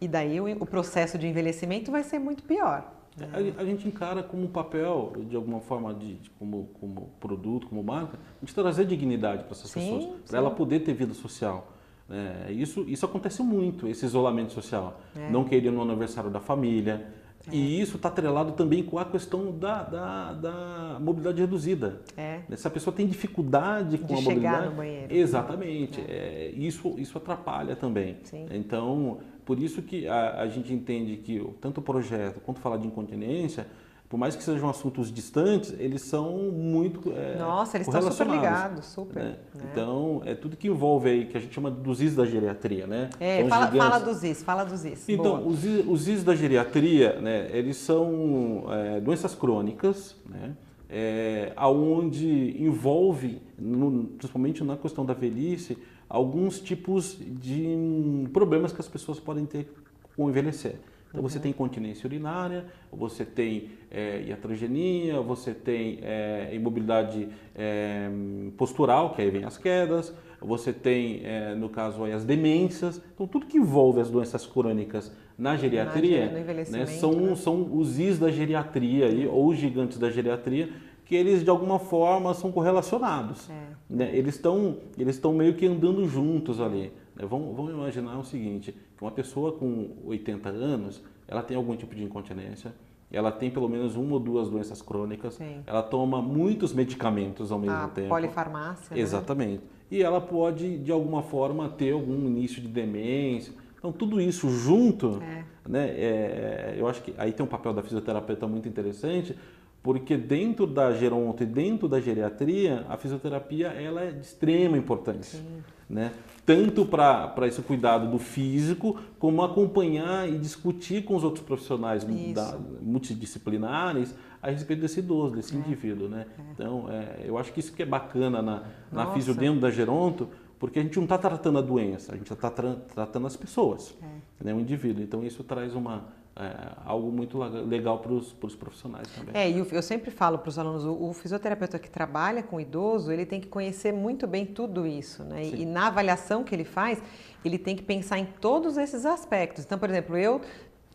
E 0.00 0.08
daí 0.08 0.40
o, 0.40 0.46
o 0.62 0.66
processo 0.66 1.18
de 1.18 1.26
envelhecimento 1.26 1.90
vai 1.90 2.02
ser 2.02 2.18
muito 2.18 2.42
pior. 2.42 2.92
A, 3.32 3.62
a, 3.62 3.64
gente 3.64 3.88
encara 3.88 4.22
como 4.22 4.44
um 4.44 4.48
papel, 4.48 5.12
de 5.28 5.36
alguma 5.36 5.60
forma, 5.60 5.94
de, 5.94 6.16
de, 6.16 6.30
como, 6.30 6.68
como 6.78 7.10
produto, 7.18 7.66
como 7.66 7.82
marca, 7.82 8.18
gente 8.42 8.54
trazer 8.54 8.84
dignidade 8.84 9.44
para 9.44 9.52
essas 9.52 9.70
sim, 9.70 9.80
pessoas, 9.80 10.20
para 10.28 10.38
ela 10.38 10.50
poder 10.50 10.80
ter 10.80 10.92
vida 10.92 11.14
social. 11.14 11.72
É, 12.10 12.52
isso, 12.52 12.84
isso 12.86 13.04
acontece 13.06 13.42
muito, 13.42 13.88
esse 13.88 14.04
isolamento 14.04 14.52
social. 14.52 15.00
É. 15.16 15.30
Não 15.30 15.44
querer 15.44 15.70
no 15.70 15.80
aniversário 15.80 16.30
da 16.30 16.40
família, 16.40 17.06
é. 17.50 17.54
E 17.54 17.80
isso 17.80 17.96
está 17.96 18.08
atrelado 18.08 18.52
também 18.52 18.82
com 18.82 18.98
a 18.98 19.04
questão 19.04 19.56
da, 19.56 19.82
da, 19.82 20.32
da 20.32 20.98
mobilidade 21.00 21.40
reduzida. 21.40 22.00
É. 22.16 22.40
Se 22.56 22.66
a 22.66 22.70
pessoa 22.70 22.94
tem 22.94 23.06
dificuldade 23.06 23.98
com 23.98 24.06
De 24.06 24.14
a 24.14 24.16
chegar 24.16 24.30
mobilidade. 24.30 24.66
No 24.70 24.76
banheiro. 24.76 25.14
Exatamente. 25.14 26.00
É. 26.00 26.16
É, 26.16 26.50
isso, 26.56 26.94
isso 26.98 27.16
atrapalha 27.18 27.76
também. 27.76 28.16
Sim. 28.24 28.46
Então, 28.50 29.18
por 29.44 29.58
isso 29.58 29.82
que 29.82 30.08
a, 30.08 30.40
a 30.40 30.48
gente 30.48 30.72
entende 30.72 31.16
que 31.18 31.44
tanto 31.60 31.78
o 31.78 31.82
projeto 31.82 32.40
quanto 32.40 32.60
falar 32.60 32.78
de 32.78 32.86
incontinência 32.86 33.66
por 34.08 34.16
mais 34.18 34.36
que 34.36 34.42
sejam 34.42 34.68
assuntos 34.68 35.12
distantes, 35.12 35.74
eles 35.78 36.02
são 36.02 36.50
muito 36.52 37.12
é, 37.12 37.36
Nossa, 37.38 37.76
eles 37.76 37.88
estão 37.88 38.10
super 38.12 38.28
ligados, 38.28 38.84
super. 38.86 39.22
Né? 39.22 39.36
Né? 39.54 39.62
Então, 39.72 40.22
é 40.24 40.34
tudo 40.34 40.56
que 40.56 40.68
envolve 40.68 41.08
aí, 41.08 41.26
que 41.26 41.36
a 41.36 41.40
gente 41.40 41.52
chama 41.54 41.70
dos 41.70 42.00
is 42.00 42.14
da 42.14 42.24
geriatria, 42.24 42.86
né? 42.86 43.10
É, 43.18 43.40
São 43.40 43.48
fala, 43.48 43.66
fala 43.72 43.98
dos 43.98 44.22
is, 44.22 44.42
fala 44.42 44.64
dos 44.64 44.84
is. 44.84 45.08
Então, 45.08 45.38
Boa. 45.38 45.48
os, 45.48 45.64
is- 45.64 45.84
os 45.88 46.08
is 46.08 46.22
da 46.24 46.34
geriatria, 46.36 47.20
né, 47.20 47.48
eles 47.52 47.76
são 47.78 48.64
é, 48.68 49.00
doenças 49.00 49.34
crônicas, 49.34 50.14
né, 50.28 50.54
é, 50.88 51.52
aonde 51.56 52.62
envolve, 52.62 53.42
no- 53.58 54.04
principalmente 54.04 54.62
na 54.62 54.76
questão 54.76 55.04
da 55.04 55.14
velhice, 55.14 55.76
alguns 56.08 56.60
tipos 56.60 57.18
de 57.20 58.28
problemas 58.32 58.72
que 58.72 58.80
as 58.80 58.86
pessoas 58.86 59.18
podem 59.18 59.44
ter 59.44 59.68
com 60.16 60.28
envelhecer. 60.30 60.76
Então, 61.08 61.22
você 61.22 61.38
tem 61.38 61.50
incontinência 61.50 62.06
urinária, 62.06 62.66
você 62.92 63.24
tem 63.24 63.70
é, 63.90 64.22
iatrogenia, 64.26 65.20
você 65.20 65.54
tem 65.54 65.98
é, 66.02 66.50
imobilidade 66.52 67.28
é, 67.54 68.10
postural, 68.56 69.14
que 69.14 69.22
aí 69.22 69.30
vem 69.30 69.44
as 69.44 69.56
quedas, 69.56 70.14
você 70.40 70.72
tem, 70.72 71.22
é, 71.24 71.54
no 71.54 71.68
caso, 71.68 72.04
aí, 72.04 72.12
as 72.12 72.24
demências. 72.24 73.00
Então, 73.14 73.26
tudo 73.26 73.46
que 73.46 73.56
envolve 73.56 74.00
as 74.00 74.10
doenças 74.10 74.46
crônicas 74.46 75.10
na 75.38 75.56
geriatria 75.56 76.26
no 76.26 76.72
né, 76.72 76.86
são, 76.86 77.12
né? 77.12 77.34
são 77.34 77.76
os 77.76 77.98
is 77.98 78.18
da 78.18 78.30
geriatria, 78.30 79.06
aí, 79.06 79.26
ou 79.26 79.48
os 79.48 79.56
gigantes 79.56 79.98
da 79.98 80.10
geriatria, 80.10 80.70
que 81.04 81.14
eles, 81.14 81.44
de 81.44 81.50
alguma 81.50 81.78
forma, 81.78 82.34
são 82.34 82.50
correlacionados. 82.50 83.48
É. 83.48 83.54
né? 83.88 84.10
Eles 84.12 84.34
estão 84.34 84.78
eles 84.98 85.16
estão 85.16 85.32
meio 85.32 85.54
que 85.54 85.66
andando 85.66 86.06
juntos 86.06 86.60
ali. 86.60 86.92
Né? 87.16 87.26
Vamos, 87.28 87.56
vamos 87.56 87.72
imaginar 87.72 88.18
o 88.18 88.24
seguinte, 88.24 88.72
que 88.96 89.02
uma 89.02 89.10
pessoa 89.10 89.52
com 89.52 89.90
80 90.04 90.48
anos, 90.48 91.02
ela 91.26 91.42
tem 91.42 91.56
algum 91.56 91.74
tipo 91.76 91.94
de 91.94 92.04
incontinência, 92.04 92.72
ela 93.10 93.30
tem 93.32 93.50
pelo 93.50 93.68
menos 93.68 93.94
uma 93.96 94.14
ou 94.14 94.20
duas 94.20 94.48
doenças 94.50 94.82
crônicas, 94.82 95.34
Sim. 95.34 95.62
ela 95.66 95.82
toma 95.82 96.20
muitos 96.20 96.72
medicamentos 96.72 97.50
ao 97.52 97.58
mesmo 97.58 97.76
A 97.76 97.88
tempo. 97.88 98.08
polifarmácia. 98.08 98.94
né? 98.94 99.00
Exatamente. 99.00 99.62
E 99.90 100.02
ela 100.02 100.20
pode, 100.20 100.78
de 100.78 100.90
alguma 100.90 101.22
forma, 101.22 101.68
ter 101.68 101.92
algum 101.92 102.26
início 102.26 102.60
de 102.60 102.66
demência. 102.68 103.52
Então, 103.78 103.92
tudo 103.92 104.20
isso 104.20 104.48
junto, 104.50 105.22
É. 105.22 105.44
né, 105.68 105.88
é, 105.90 106.74
eu 106.76 106.88
acho 106.88 107.00
que 107.02 107.14
aí 107.16 107.32
tem 107.32 107.46
um 107.46 107.48
papel 107.48 107.72
da 107.72 107.82
fisioterapeuta 107.82 108.48
muito 108.48 108.68
interessante, 108.68 109.36
porque 109.80 110.16
dentro 110.16 110.66
da 110.66 110.92
geronto 110.92 111.44
e 111.44 111.46
dentro 111.46 111.86
da 111.88 112.00
geriatria, 112.00 112.84
a 112.88 112.96
fisioterapia 112.96 113.68
ela 113.68 114.02
é 114.02 114.10
de 114.10 114.18
extrema 114.24 114.76
importância. 114.76 115.38
Né? 115.88 116.12
Tanto 116.44 116.84
para 116.84 117.46
esse 117.46 117.60
cuidado 117.62 118.10
do 118.10 118.18
físico, 118.18 119.00
como 119.18 119.42
acompanhar 119.42 120.28
e 120.28 120.38
discutir 120.38 121.04
com 121.04 121.16
os 121.16 121.24
outros 121.24 121.44
profissionais 121.44 122.04
da, 122.34 122.58
multidisciplinares 122.80 124.14
a 124.42 124.50
respeito 124.50 124.80
desse 124.80 125.00
idoso, 125.00 125.34
desse 125.34 125.56
indivíduo. 125.56 126.08
Né? 126.08 126.26
Então, 126.52 126.86
é, 126.90 127.24
eu 127.24 127.36
acho 127.38 127.52
que 127.52 127.60
isso 127.60 127.72
que 127.72 127.82
é 127.82 127.86
bacana 127.86 128.42
na, 128.42 128.62
na 128.92 129.12
fisio 129.12 129.34
dentro 129.34 129.60
da 129.60 129.70
geronto, 129.70 130.28
porque 130.58 130.78
a 130.78 130.82
gente 130.82 130.96
não 130.96 131.04
está 131.04 131.18
tratando 131.18 131.58
a 131.58 131.62
doença, 131.62 132.12
a 132.12 132.16
gente 132.16 132.32
está 132.32 132.50
tratando 132.50 133.26
as 133.26 133.36
pessoas, 133.36 133.94
né? 134.40 134.54
o 134.54 134.60
indivíduo. 134.60 135.02
Então, 135.02 135.24
isso 135.24 135.42
traz 135.44 135.74
uma, 135.74 136.04
é, 136.38 136.72
algo 136.84 137.10
muito 137.10 137.38
lega- 137.38 137.60
legal 137.62 137.98
para 137.98 138.12
os 138.12 138.54
profissionais 138.54 139.08
também. 139.08 139.34
É, 139.34 139.50
e 139.50 139.58
eu 139.58 139.66
eu 139.72 139.82
sempre 139.82 140.10
falo 140.10 140.38
para 140.38 140.48
os 140.48 140.58
alunos, 140.58 140.84
o, 140.84 140.92
o 140.92 141.12
fisioterapeuta 141.14 141.78
que 141.78 141.90
trabalha 141.90 142.42
com 142.42 142.60
idoso, 142.60 143.10
ele 143.10 143.24
tem 143.24 143.40
que 143.40 143.48
conhecer 143.48 143.92
muito 143.92 144.26
bem 144.26 144.44
tudo 144.44 144.86
isso, 144.86 145.24
né? 145.24 145.42
E, 145.42 145.50
Sim. 145.50 145.62
e 145.62 145.66
na 145.66 145.86
avaliação 145.86 146.44
que 146.44 146.54
ele 146.54 146.64
faz, 146.64 147.02
ele 147.44 147.58
tem 147.58 147.74
que 147.74 147.82
pensar 147.82 148.18
em 148.18 148.26
todos 148.26 148.76
esses 148.76 149.06
aspectos. 149.06 149.64
Então, 149.64 149.78
por 149.78 149.88
exemplo, 149.88 150.16
eu, 150.16 150.40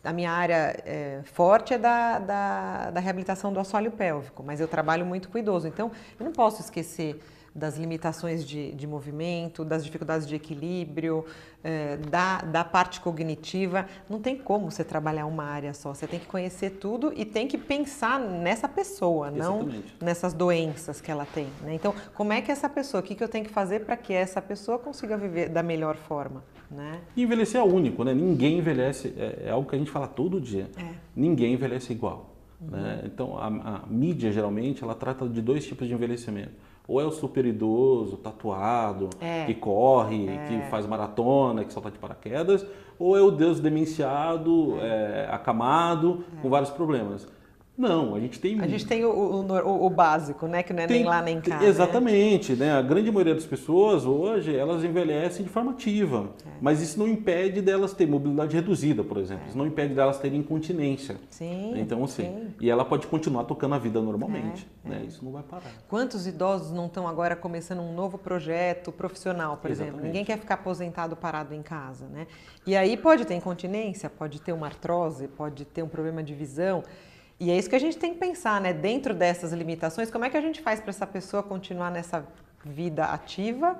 a 0.04 0.12
minha 0.12 0.30
área 0.30 0.80
é, 0.86 1.20
forte 1.24 1.74
é 1.74 1.78
da, 1.78 2.18
da, 2.18 2.90
da 2.90 3.00
reabilitação 3.00 3.52
do 3.52 3.58
assoalho 3.58 3.90
pélvico, 3.90 4.42
mas 4.44 4.60
eu 4.60 4.68
trabalho 4.68 5.04
muito 5.04 5.28
com 5.28 5.38
idoso, 5.38 5.66
então 5.66 5.90
eu 6.18 6.24
não 6.24 6.32
posso 6.32 6.60
esquecer 6.60 7.20
das 7.54 7.76
limitações 7.76 8.46
de, 8.46 8.72
de 8.72 8.86
movimento, 8.86 9.64
das 9.64 9.84
dificuldades 9.84 10.26
de 10.26 10.34
equilíbrio, 10.34 11.24
eh, 11.62 11.98
da, 12.08 12.38
da 12.38 12.64
parte 12.64 13.00
cognitiva. 13.00 13.86
Não 14.08 14.20
tem 14.20 14.36
como 14.36 14.70
você 14.70 14.82
trabalhar 14.82 15.26
uma 15.26 15.44
área 15.44 15.74
só. 15.74 15.94
Você 15.94 16.06
tem 16.06 16.18
que 16.18 16.26
conhecer 16.26 16.70
tudo 16.70 17.12
e 17.14 17.24
tem 17.24 17.46
que 17.46 17.58
pensar 17.58 18.18
nessa 18.18 18.68
pessoa, 18.68 19.30
não 19.30 19.60
Exatamente. 19.60 19.96
nessas 20.00 20.32
doenças 20.32 21.00
que 21.00 21.10
ela 21.10 21.26
tem. 21.26 21.46
né? 21.62 21.74
Então, 21.74 21.94
como 22.14 22.32
é 22.32 22.40
que 22.40 22.50
essa 22.50 22.68
pessoa, 22.68 23.00
o 23.00 23.04
que, 23.04 23.14
que 23.14 23.22
eu 23.22 23.28
tenho 23.28 23.44
que 23.44 23.52
fazer 23.52 23.84
para 23.84 23.96
que 23.96 24.12
essa 24.12 24.40
pessoa 24.40 24.78
consiga 24.78 25.16
viver 25.16 25.48
da 25.48 25.62
melhor 25.62 25.96
forma? 25.96 26.42
Né? 26.70 27.00
Envelhecer 27.14 27.60
é 27.60 27.64
único, 27.64 28.02
né? 28.02 28.14
Ninguém 28.14 28.58
envelhece, 28.58 29.12
é, 29.18 29.48
é 29.48 29.50
algo 29.50 29.68
que 29.68 29.76
a 29.76 29.78
gente 29.78 29.90
fala 29.90 30.08
todo 30.08 30.40
dia. 30.40 30.70
É. 30.78 30.94
Ninguém 31.14 31.52
envelhece 31.52 31.92
igual. 31.92 32.34
Né? 32.58 33.02
Então, 33.04 33.36
a, 33.36 33.46
a 33.46 33.86
mídia, 33.88 34.30
geralmente, 34.30 34.82
ela 34.82 34.94
trata 34.94 35.28
de 35.28 35.42
dois 35.42 35.66
tipos 35.66 35.86
de 35.86 35.92
envelhecimento. 35.92 36.52
Ou 36.88 37.00
é 37.00 37.04
o 37.04 37.10
super 37.12 37.44
idoso, 37.46 38.16
tatuado, 38.16 39.08
É. 39.20 39.44
que 39.46 39.54
corre, 39.54 40.28
É. 40.28 40.44
que 40.46 40.60
faz 40.70 40.86
maratona, 40.86 41.64
que 41.64 41.72
salta 41.72 41.90
de 41.90 41.98
paraquedas, 41.98 42.66
ou 42.98 43.16
é 43.16 43.20
o 43.20 43.30
Deus 43.30 43.60
demenciado, 43.60 44.78
é, 44.80 45.28
acamado, 45.30 46.24
com 46.40 46.48
vários 46.50 46.70
problemas. 46.70 47.26
Não, 47.76 48.14
a 48.14 48.20
gente 48.20 48.38
tem 48.38 48.60
A 48.60 48.66
gente 48.68 48.84
tem 48.86 49.02
o, 49.02 49.10
o, 49.10 49.86
o- 49.86 49.90
básico, 49.90 50.46
né? 50.46 50.62
Que 50.62 50.74
não 50.74 50.82
é 50.82 50.86
nem 50.86 50.98
tem- 50.98 51.06
lá 51.06 51.22
nem 51.22 51.40
cá. 51.40 51.58
né? 51.58 51.66
Exatamente, 51.66 52.52
né? 52.54 52.72
A 52.72 52.82
grande 52.82 53.10
maioria 53.10 53.34
das 53.34 53.46
pessoas 53.46 54.04
hoje, 54.04 54.54
elas 54.54 54.84
envelhecem 54.84 55.42
de 55.42 55.48
forma 55.50 55.72
ativa. 55.72 56.30
É. 56.46 56.50
Mas 56.60 56.82
isso 56.82 56.98
não 56.98 57.08
impede 57.08 57.62
delas 57.62 57.94
terem 57.94 58.12
mobilidade 58.12 58.54
reduzida, 58.54 59.02
por 59.02 59.16
exemplo. 59.16 59.44
Isso 59.48 59.56
não 59.56 59.66
impede 59.66 59.94
delas 59.94 60.18
terem 60.18 60.40
incontinência. 60.40 61.16
Sim. 61.30 61.72
Então, 61.76 62.04
assim, 62.04 62.24
sim. 62.24 62.54
e 62.60 62.70
ela 62.70 62.84
pode 62.84 63.06
continuar 63.06 63.44
tocando 63.44 63.74
a 63.74 63.78
vida 63.78 64.02
normalmente. 64.02 64.68
É, 64.84 64.88
né? 64.90 65.04
Isso 65.08 65.24
não 65.24 65.32
vai 65.32 65.42
parar. 65.42 65.72
Quantos 65.88 66.26
idosos 66.26 66.72
não 66.72 66.86
estão 66.86 67.08
agora 67.08 67.34
começando 67.34 67.80
um 67.80 67.94
novo 67.94 68.18
projeto 68.18 68.92
profissional, 68.92 69.56
por 69.56 69.70
exemplo? 69.70 69.92
Exatamente. 69.94 70.06
Ninguém 70.08 70.24
quer 70.26 70.38
ficar 70.38 70.54
aposentado 70.54 71.16
parado 71.16 71.54
em 71.54 71.62
casa, 71.62 72.06
né? 72.06 72.26
E 72.66 72.76
aí 72.76 72.98
pode 72.98 73.24
ter 73.24 73.34
incontinência, 73.34 74.10
pode 74.10 74.42
ter 74.42 74.52
uma 74.52 74.66
artrose, 74.66 75.26
pode 75.26 75.64
ter 75.64 75.82
um 75.82 75.88
problema 75.88 76.22
de 76.22 76.34
visão. 76.34 76.82
E 77.40 77.50
é 77.50 77.58
isso 77.58 77.68
que 77.68 77.76
a 77.76 77.80
gente 77.80 77.98
tem 77.98 78.12
que 78.12 78.20
pensar, 78.20 78.60
né? 78.60 78.72
Dentro 78.72 79.12
dessas 79.12 79.52
limitações, 79.52 80.10
como 80.10 80.24
é 80.24 80.30
que 80.30 80.36
a 80.36 80.40
gente 80.40 80.60
faz 80.60 80.80
para 80.80 80.90
essa 80.90 81.06
pessoa 81.06 81.42
continuar 81.42 81.90
nessa 81.90 82.24
vida 82.64 83.04
ativa, 83.06 83.76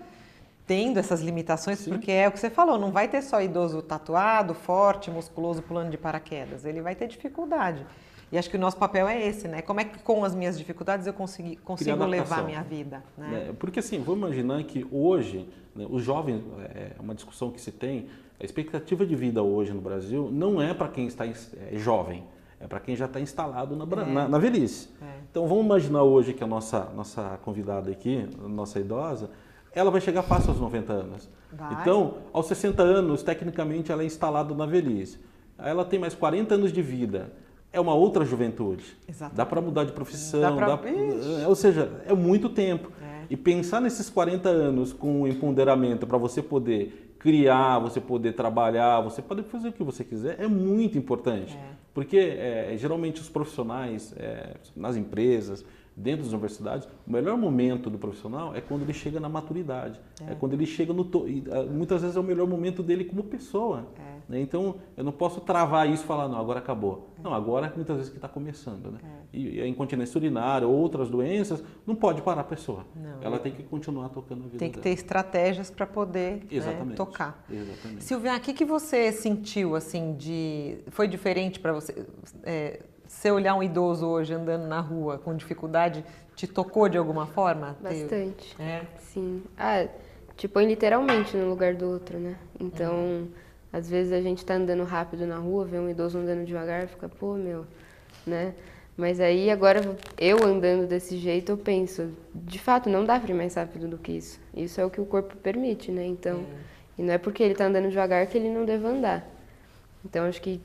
tendo 0.67 0.99
essas 0.99 1.21
limitações? 1.21 1.79
Sim. 1.79 1.91
Porque 1.91 2.11
é 2.11 2.29
o 2.29 2.33
que 2.33 2.41
você 2.41 2.51
falou, 2.51 2.79
não 2.79 2.91
vai 2.91 3.09
ter 3.09 3.23
só 3.23 3.41
idoso 3.41 3.83
tatuado, 3.83 4.55
forte, 4.55 5.11
musculoso, 5.11 5.63
pulando 5.63 5.91
de 5.91 5.99
paraquedas. 5.99 6.65
Ele 6.65 6.81
vai 6.81 6.95
ter 6.95 7.07
dificuldade. 7.07 7.87
E 8.33 8.39
acho 8.39 8.49
que 8.49 8.57
o 8.57 8.61
nosso 8.61 8.79
papel 8.79 9.07
é 9.07 9.27
esse, 9.27 9.47
né? 9.47 9.61
Como 9.61 9.79
é 9.79 9.85
que 9.85 9.99
com 9.99 10.25
as 10.25 10.35
minhas 10.35 10.57
dificuldades 10.59 11.07
eu 11.07 11.13
consegui, 11.13 11.57
consigo 11.57 12.03
levar 12.07 12.41
a 12.41 12.43
minha 12.43 12.63
vida, 12.63 13.05
né? 13.17 13.29
Né? 13.29 13.55
Porque 13.59 13.81
assim, 13.81 14.03
vamos 14.03 14.21
imaginar 14.21 14.65
que 14.65 14.87
hoje, 14.91 15.47
né, 15.77 15.87
os 15.89 16.03
jovens, 16.03 16.43
é 16.75 16.93
uma 16.99 17.15
discussão 17.15 17.51
que 17.51 17.61
se 17.61 17.71
tem, 17.71 18.09
a 18.41 18.45
expectativa 18.45 19.05
de 19.05 19.15
vida 19.15 19.43
hoje 19.43 19.73
no 19.73 19.83
Brasil 19.83 20.31
não 20.33 20.61
é 20.61 20.73
para 20.73 20.89
quem 20.89 21.07
está 21.07 21.27
é, 21.27 21.35
jovem, 21.75 22.25
é 22.63 22.67
para 22.67 22.79
quem 22.81 22.95
já 22.95 23.07
está 23.07 23.21
instalado 23.21 23.75
na, 23.77 23.85
É. 23.85 24.05
na, 24.07 24.29
na 24.29 24.39
velhice. 24.39 24.89
É. 25.03 25.05
Então 25.31 25.47
vamos 25.47 25.65
imaginar 25.65 26.03
hoje 26.05 26.33
que 26.33 26.45
a 26.45 26.47
nossa, 26.47 26.89
nossa 26.95 27.39
convidada 27.45 27.91
aqui, 27.91 28.29
a 28.45 28.49
nossa 28.49 28.79
idosa, 28.79 29.31
ela 29.75 29.91
vai 29.91 30.01
chegar 30.01 30.23
fácil 30.23 30.51
aos 30.51 30.61
90 30.61 30.93
anos. 30.93 31.29
Vai. 31.53 31.81
Então, 31.81 32.15
aos 32.33 32.47
60 32.47 32.83
anos, 32.83 33.23
tecnicamente, 33.23 33.91
ela 33.91 34.03
é 34.03 34.07
instalada 34.07 34.55
na 34.55 34.65
velhice. 34.67 35.19
Ela 35.59 35.85
tem 35.85 35.99
mais 35.99 36.15
40 36.15 36.55
anos 36.55 36.73
de 36.73 36.81
vida. 36.83 37.33
É 37.73 37.81
uma 37.81 37.95
outra 37.95 38.25
juventude. 38.25 38.85
Exatamente. 39.09 39.37
Dá 39.37 39.47
para 39.47 39.61
mudar 39.61 39.85
de 39.85 39.93
profissão. 39.93 40.41
Dá 40.41 40.53
pra- 40.53 40.77
dá- 40.77 41.49
ou 41.49 41.55
seja, 41.55 41.91
é 42.07 42.13
muito 42.15 42.49
tempo. 42.51 42.91
É. 43.03 43.23
E 43.31 43.37
pensar 43.37 43.81
nesses 43.81 44.11
40 44.11 44.49
anos 44.51 44.93
com 44.93 45.23
o 45.23 45.29
empoderamento 45.29 46.07
para 46.07 46.19
você 46.19 46.43
poder 46.43 47.02
criar, 47.23 47.79
você 47.79 48.01
poder 48.01 48.33
trabalhar, 48.33 49.01
você 49.01 49.23
poder 49.23 49.45
fazer 49.45 49.69
o 49.69 49.73
que 49.73 49.85
você 49.85 50.03
quiser, 50.03 50.41
é 50.41 50.49
muito 50.49 50.99
importante. 50.99 51.57
É. 51.57 51.71
Porque 51.95 52.17
é, 52.19 52.75
geralmente 52.77 53.21
os 53.21 53.29
profissionais, 53.29 54.13
é, 54.19 54.57
nas 54.75 54.97
empresas, 54.97 55.65
dentro 55.97 56.25
das 56.25 56.33
universidades, 56.33 56.89
o 57.07 57.13
melhor 57.13 57.37
momento 57.37 57.89
do 57.89 57.99
profissional 57.99 58.57
é 58.57 58.61
quando 58.61 58.83
ele 58.83 58.93
chega 58.93 59.21
na 59.21 59.29
maturidade. 59.29 60.01
É, 60.27 60.35
quando 60.35 60.55
ele 60.55 60.67
chega 60.67 60.93
no. 60.93 61.05
To... 61.05 61.29
e, 61.29 61.45
ah, 61.51 61.63
muitas 61.63 62.03
vezes 62.03 62.17
é 62.17 62.21
o 62.21 62.25
melhor 62.25 62.49
momento 62.49 62.83
dele 62.83 63.05
como 63.05 63.23
pessoa. 63.23 63.87
É. 63.99 64.12
né? 64.29 64.41
Então, 64.41 64.77
eu 64.97 65.05
não 65.05 65.13
posso 65.13 65.41
travar 65.41 65.89
isso 65.89 66.05
e 66.05 66.07
falar, 66.07 66.29
não, 66.29 66.39
agora 66.39 66.59
acabou. 66.59 67.11
Não, 67.23 67.33
agora 67.33 67.67
é 67.67 67.73
muitas 67.75 67.97
vezes 67.97 68.11
que 68.11 68.19
está 68.19 68.29
começando. 68.29 68.91
Né? 68.91 68.99
E 69.33 69.61
a 69.61 69.67
incontinência 69.67 70.19
urinária 70.19 70.67
ou 70.67 70.75
outras 70.75 71.09
doenças, 71.09 71.63
não 71.87 71.95
pode 71.95 72.23
parar 72.23 72.41
a 72.43 72.45
pessoa. 72.45 72.85
Não. 72.95 73.23
Ela 73.23 73.39
tem 73.39 73.53
que 73.53 73.63
continuar 73.63 74.09
tocando 74.09 74.41
a 74.41 74.45
vida 74.47 74.59
Tem 74.59 74.69
que 74.71 74.77
dela. 74.77 74.83
ter 74.83 74.91
estratégias 74.91 75.71
para 75.71 75.87
poder 75.87 76.37
né, 76.37 76.41
Exatamente. 76.51 76.97
tocar. 76.97 77.45
Exatamente. 77.51 78.05
Silvia, 78.05 78.37
o 78.37 78.41
que, 78.41 78.53
que 78.53 78.65
você 78.65 79.13
sentiu 79.13 79.75
assim 79.77 80.15
de. 80.15 80.79
Foi 80.89 81.07
diferente 81.07 81.61
para 81.61 81.73
você? 81.73 82.05
É, 82.43 82.81
você 83.07 83.31
olhar 83.31 83.55
um 83.55 83.63
idoso 83.63 84.07
hoje 84.07 84.33
andando 84.33 84.67
na 84.67 84.81
rua 84.81 85.19
com 85.19 85.37
dificuldade, 85.37 86.05
te 86.35 86.47
tocou 86.47 86.89
de 86.89 86.97
alguma 86.97 87.27
forma? 87.27 87.77
Bastante. 87.81 88.57
É. 88.61 88.83
Sim. 88.99 89.43
Ah, 89.57 89.87
te 90.35 90.49
põe 90.49 90.67
literalmente 90.67 91.37
no 91.37 91.49
lugar 91.49 91.75
do 91.75 91.89
outro, 91.91 92.19
né? 92.19 92.37
Então, 92.59 92.95
Uhum. 92.95 93.29
Às 93.73 93.89
vezes 93.89 94.13
a 94.13 94.21
gente 94.21 94.45
tá 94.45 94.55
andando 94.55 94.85
rápido 94.85 95.27
na 95.27 95.39
rua, 95.39 95.65
vê 95.65 95.79
um 95.79 95.89
idoso 95.89 96.19
andando 96.19 96.45
devagar, 96.45 96.87
fica, 96.87 97.09
pô, 97.09 97.35
meu, 97.35 97.67
né? 98.27 98.55
Mas 98.97 99.19
aí 99.19 99.51
agora 99.51 99.97
eu 100.19 100.45
andando 100.45 100.87
desse 100.87 101.17
jeito, 101.17 101.53
eu 101.53 101.57
penso, 101.57 102.11
de 102.35 102.59
fato, 102.59 102.91
não 102.91 103.05
dá 103.05 103.19
para 103.19 103.31
ir 103.31 103.35
mais 103.35 103.55
rápido 103.55 103.89
do 103.89 103.97
que 103.97 104.13
isso. 104.13 104.39
Isso 104.55 104.81
é 104.81 104.85
o 104.85 104.91
que 104.91 105.01
o 105.01 105.07
corpo 105.07 105.35
permite, 105.37 105.91
né? 105.91 106.05
Então, 106.05 106.41
é. 106.41 107.01
e 107.01 107.03
não 107.03 107.15
é 107.15 107.19
porque 107.19 107.43
ele 107.43 107.53
está 107.53 107.65
andando 107.65 107.89
devagar 107.89 108.27
que 108.27 108.37
ele 108.37 108.51
não 108.51 108.67
deve 108.67 108.87
andar. 108.87 109.27
Então, 110.05 110.27
acho 110.27 110.43
que 110.43 110.61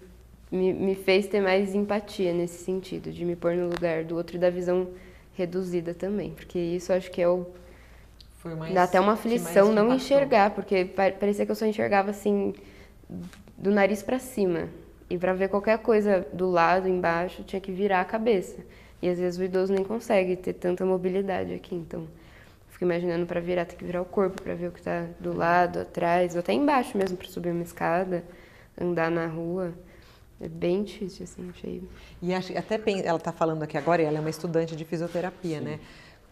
me, 0.52 0.74
me 0.74 0.96
fez 0.96 1.28
ter 1.28 1.40
mais 1.42 1.74
empatia 1.74 2.34
nesse 2.34 2.64
sentido, 2.64 3.12
de 3.12 3.24
me 3.24 3.36
pôr 3.36 3.56
no 3.56 3.70
lugar 3.70 4.04
do 4.04 4.16
outro 4.16 4.36
e 4.36 4.40
da 4.40 4.50
visão 4.50 4.90
reduzida 5.34 5.94
também, 5.94 6.32
porque 6.32 6.58
isso 6.58 6.92
acho 6.92 7.12
que 7.12 7.22
é 7.22 7.30
o 7.30 7.46
dá 8.74 8.84
até 8.84 9.00
uma 9.00 9.14
aflição 9.14 9.72
não 9.74 9.94
enxergar, 9.94 10.52
porque 10.52 10.86
parecia 10.86 11.46
que 11.46 11.52
eu 11.52 11.56
só 11.56 11.66
enxergava 11.66 12.12
assim 12.12 12.54
do 13.58 13.72
nariz 13.72 14.04
para 14.04 14.20
cima. 14.20 14.70
E 15.10 15.18
para 15.18 15.34
ver 15.34 15.50
qualquer 15.50 15.78
coisa 15.80 16.26
do 16.34 16.50
lado, 16.50 16.88
embaixo, 16.88 17.44
tinha 17.44 17.62
que 17.62 17.72
virar 17.72 18.02
a 18.02 18.06
cabeça. 18.06 18.58
E 19.02 19.08
às 19.08 19.20
vezes 19.20 19.40
o 19.40 19.44
idoso 19.44 19.74
nem 19.74 19.84
consegue 19.84 20.36
ter 20.36 20.54
tanta 20.54 20.86
mobilidade 20.86 21.54
aqui, 21.54 21.76
então 21.76 22.08
fico 22.70 22.86
imaginando 22.86 23.26
para 23.26 23.40
virar, 23.40 23.66
tem 23.66 23.78
que 23.78 23.86
virar 23.86 24.02
o 24.02 24.06
corpo 24.06 24.42
para 24.42 24.54
ver 24.54 24.68
o 24.68 24.72
que 24.72 24.80
está 24.80 25.08
do 25.20 25.36
lado, 25.36 25.80
atrás, 25.80 26.36
ou 26.36 26.40
até 26.40 26.54
embaixo 26.54 26.98
mesmo 26.98 27.18
para 27.18 27.28
subir 27.28 27.52
uma 27.52 27.64
escada, 27.64 28.24
andar 28.80 29.10
na 29.10 29.28
rua. 29.28 29.74
É 30.40 30.48
bem 30.48 30.84
difícil, 30.84 31.24
assim, 31.24 31.50
achei. 31.50 31.84
E 32.22 32.34
acho, 32.34 32.56
até 32.56 32.80
ela 33.04 33.18
está 33.18 33.32
falando 33.32 33.64
aqui 33.64 33.78
agora, 33.78 34.04
ela 34.04 34.18
é 34.18 34.20
uma 34.20 34.30
estudante 34.30 34.76
de 34.76 34.86
fisioterapia, 34.86 35.58
Sim. 35.58 35.66
né? 35.66 35.80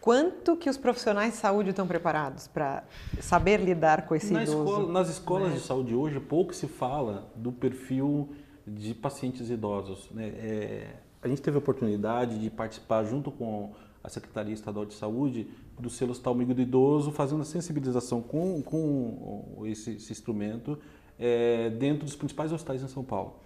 Quanto 0.06 0.56
que 0.56 0.70
os 0.70 0.78
profissionais 0.78 1.34
de 1.34 1.39
saúde 1.39 1.72
estão 1.72 1.88
preparados 1.88 2.48
para 2.48 2.84
saber 3.20 3.60
lidar 3.60 4.06
com 4.06 4.13
esse 4.13 4.32
Na 4.32 4.44
idoso? 4.44 4.60
Escola, 4.60 4.91
nas 4.94 5.10
escolas 5.10 5.50
né? 5.50 5.56
de 5.56 5.62
saúde 5.62 5.96
hoje, 5.96 6.20
pouco 6.20 6.54
se 6.54 6.68
fala 6.68 7.28
do 7.36 7.52
perfil 7.52 8.30
de 8.68 8.94
pacientes 8.94 9.50
idosos. 9.50 10.08
Né? 10.12 10.28
É, 10.28 10.96
a 11.24 11.28
gente 11.28 11.41
teve 11.41 11.58
a 11.58 11.60
oportunidade 11.60 12.38
de 12.38 12.52
participar 12.52 13.04
junto 13.04 13.32
com 13.32 13.74
a 14.04 14.08
Secretaria 14.08 14.54
Estadual 14.54 14.86
de 14.86 14.94
Saúde 14.94 15.48
do 15.80 15.89
selo 15.89 16.12
Hospital 16.12 16.34
Amigo 16.34 16.54
do 16.54 16.62
Idoso, 16.62 17.12
fazendo 17.12 17.41
a 17.41 17.46
sensibilização 17.46 18.22
com, 18.22 18.62
com 18.62 19.63
esse, 19.65 19.96
esse 19.96 20.12
instrumento 20.12 20.78
é, 21.18 21.72
dentro 21.72 22.06
dos 22.06 22.15
principais 22.15 22.54
hospitais 22.54 22.84
em 22.84 22.88
São 22.88 23.04
Paulo, 23.04 23.39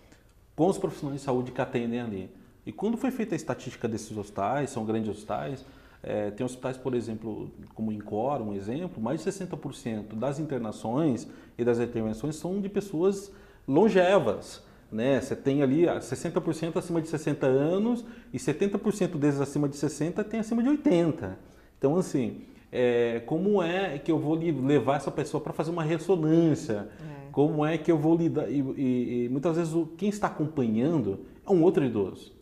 com 0.57 0.67
os 0.67 0.77
profissionais 0.77 1.21
de 1.21 1.25
saúde 1.25 1.53
que 1.53 1.61
atendem 1.61 2.01
ali. 2.01 2.29
E 2.65 2.73
quando 2.73 2.97
foi 2.97 3.11
feita 3.11 3.33
a 3.33 3.37
estatística 3.37 3.87
desses 3.87 4.17
hospitais, 4.17 4.71
são 4.71 4.83
grandes 4.83 5.09
hospitais, 5.09 5.65
é, 6.01 6.31
tem 6.31 6.45
hospitais, 6.45 6.77
por 6.77 6.95
exemplo, 6.95 7.51
como 7.75 7.91
Incor, 7.91 8.41
um 8.41 8.53
exemplo, 8.53 9.01
mais 9.01 9.23
de 9.23 9.29
60% 9.29 10.15
das 10.15 10.39
internações 10.39 11.27
e 11.57 11.63
das 11.63 11.79
intervenções 11.79 12.35
são 12.35 12.61
de 12.61 12.69
pessoas 12.69 13.31
longevas. 13.67 14.63
Né? 14.91 15.19
Você 15.19 15.35
tem 15.35 15.61
ali 15.61 15.83
60% 15.83 16.77
acima 16.77 17.01
de 17.01 17.07
60 17.09 17.45
anos 17.45 18.05
e 18.33 18.37
70% 18.37 19.17
desses 19.17 19.41
acima 19.41 19.67
de 19.67 19.75
60 19.75 20.23
tem 20.23 20.39
acima 20.39 20.63
de 20.63 20.69
80. 20.69 21.37
Então, 21.77 21.97
assim, 21.97 22.41
é, 22.71 23.21
como 23.25 23.61
é 23.61 23.99
que 23.99 24.11
eu 24.11 24.17
vou 24.17 24.35
levar 24.35 24.97
essa 24.97 25.11
pessoa 25.11 25.41
para 25.41 25.53
fazer 25.53 25.69
uma 25.69 25.83
ressonância? 25.83 26.87
É. 26.99 27.29
Como 27.31 27.65
é 27.65 27.77
que 27.77 27.91
eu 27.91 27.97
vou 27.97 28.15
lidar? 28.15 28.49
E, 28.49 28.59
e, 28.59 29.25
e 29.25 29.29
muitas 29.29 29.57
vezes 29.57 29.73
o, 29.73 29.85
quem 29.97 30.09
está 30.09 30.27
acompanhando 30.27 31.19
é 31.45 31.51
um 31.51 31.61
outro 31.61 31.83
idoso. 31.83 32.38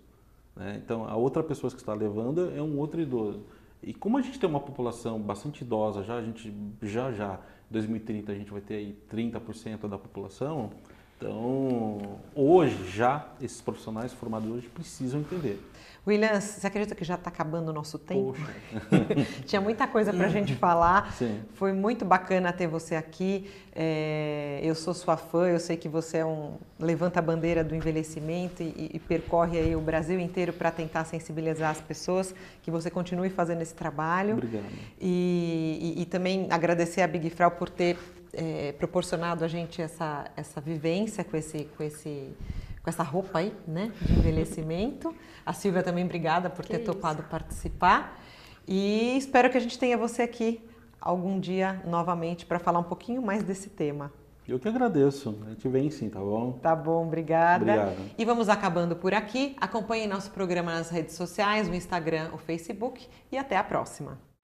Né? 0.58 0.82
Então, 0.84 1.08
a 1.08 1.16
outra 1.16 1.44
pessoa 1.44 1.72
que 1.72 1.78
está 1.78 1.94
levando 1.94 2.52
é 2.56 2.62
um 2.62 2.78
outro 2.78 3.00
idoso. 3.00 3.44
E 3.82 3.94
como 3.94 4.18
a 4.18 4.22
gente 4.22 4.40
tem 4.40 4.50
uma 4.50 4.60
população 4.60 5.20
bastante 5.20 5.62
idosa, 5.62 6.04
já 6.04 6.16
a 6.16 6.22
gente 6.22 6.54
já 6.82 7.12
já 7.12 7.40
em 7.70 7.74
2030 7.74 8.32
a 8.32 8.36
gente 8.36 8.52
vai 8.52 8.62
ter 8.62 8.76
aí 8.76 8.98
30% 9.10 9.88
da 9.88 9.98
população, 9.98 10.72
então, 11.18 12.20
hoje 12.36 12.92
já, 12.92 13.26
esses 13.42 13.60
profissionais 13.60 14.14
formados 14.14 14.50
hoje 14.52 14.68
precisam 14.68 15.20
entender. 15.20 15.60
William, 16.08 16.40
você 16.40 16.66
acredita 16.66 16.96
que 16.96 17.04
já 17.04 17.16
está 17.16 17.30
acabando 17.30 17.68
o 17.68 17.74
nosso 17.74 18.00
tempo? 18.00 18.34
Tinha 19.46 19.60
muita 19.60 19.86
coisa 19.86 20.14
para 20.14 20.28
a 20.28 20.30
gente 20.30 20.56
falar. 20.56 21.12
Sim. 21.14 21.42
Foi 21.56 21.74
muito 21.74 22.06
bacana 22.06 22.54
ter 22.54 22.66
você 22.66 22.96
aqui. 22.96 23.52
É, 23.76 24.62
eu 24.64 24.74
sou 24.74 24.94
sua 24.94 25.18
fã, 25.18 25.48
eu 25.50 25.60
sei 25.60 25.76
que 25.76 25.90
você 25.90 26.20
é 26.20 26.26
um 26.26 26.54
levanta 26.80 27.20
a 27.20 27.22
bandeira 27.22 27.62
do 27.62 27.76
envelhecimento 27.76 28.64
e, 28.64 28.92
e 28.94 29.00
percorre 29.00 29.58
aí 29.58 29.76
o 29.76 29.82
Brasil 29.82 30.20
inteiro 30.20 30.54
para 30.54 30.72
tentar 30.72 31.04
sensibilizar 31.04 31.72
as 31.72 31.82
pessoas. 31.82 32.34
Que 32.62 32.72
você 32.72 32.90
continue 32.90 33.30
fazendo 33.30 33.62
esse 33.62 33.74
trabalho. 33.74 34.36
Obrigado. 34.36 34.64
E, 35.02 35.96
e, 35.98 36.02
e 36.04 36.06
também 36.06 36.48
agradecer 36.50 37.02
a 37.02 37.08
Big 37.08 37.30
Frau 37.32 37.52
por 37.52 37.70
ter 37.70 37.98
é, 38.38 38.72
proporcionado 38.74 39.44
a 39.44 39.48
gente 39.48 39.82
essa, 39.82 40.30
essa 40.38 40.62
vivência 40.62 41.24
com, 41.24 41.36
esse, 41.36 41.66
com, 41.76 41.84
esse, 41.84 42.34
com 42.84 42.90
essa 42.90 43.04
roupa 43.04 43.40
aí, 43.40 43.54
né, 43.68 43.92
de 44.00 44.14
envelhecimento. 44.14 45.14
A 45.46 45.52
Silvia 45.52 45.84
também, 45.84 46.06
obrigada 46.06 46.50
por 46.50 46.64
que 46.64 46.74
ter 46.74 46.84
isso. 46.84 46.94
topado 46.94 47.24
participar. 47.24 48.22
E 48.68 49.18
espero 49.18 49.50
que 49.50 49.58
a 49.58 49.62
gente 49.62 49.80
tenha 49.80 49.98
você 49.98 50.22
aqui 50.22 50.62
algum 51.02 51.40
dia 51.40 51.82
novamente 51.86 52.46
para 52.46 52.60
falar 52.60 52.80
um 52.80 52.84
pouquinho 52.84 53.22
mais 53.22 53.44
desse 53.44 53.70
tema. 53.70 54.12
Eu 54.48 54.60
que 54.60 54.68
agradeço. 54.68 55.38
A 55.46 55.50
gente 55.50 55.68
vem 55.68 55.90
sim, 55.90 56.10
tá 56.10 56.20
bom? 56.20 56.54
Tá 56.54 56.76
bom, 56.76 57.06
obrigada. 57.06 57.64
Obrigado. 57.64 58.12
E 58.18 58.24
vamos 58.24 58.48
acabando 58.48 58.96
por 58.96 59.14
aqui. 59.14 59.56
Acompanhe 59.60 60.08
nosso 60.08 60.32
programa 60.32 60.72
nas 60.72 60.90
redes 60.90 61.16
sociais, 61.16 61.68
o 61.68 61.74
Instagram, 61.74 62.30
o 62.34 62.38
Facebook 62.38 63.08
e 63.30 63.38
até 63.38 63.58
a 63.58 63.64
próxima. 63.64 64.27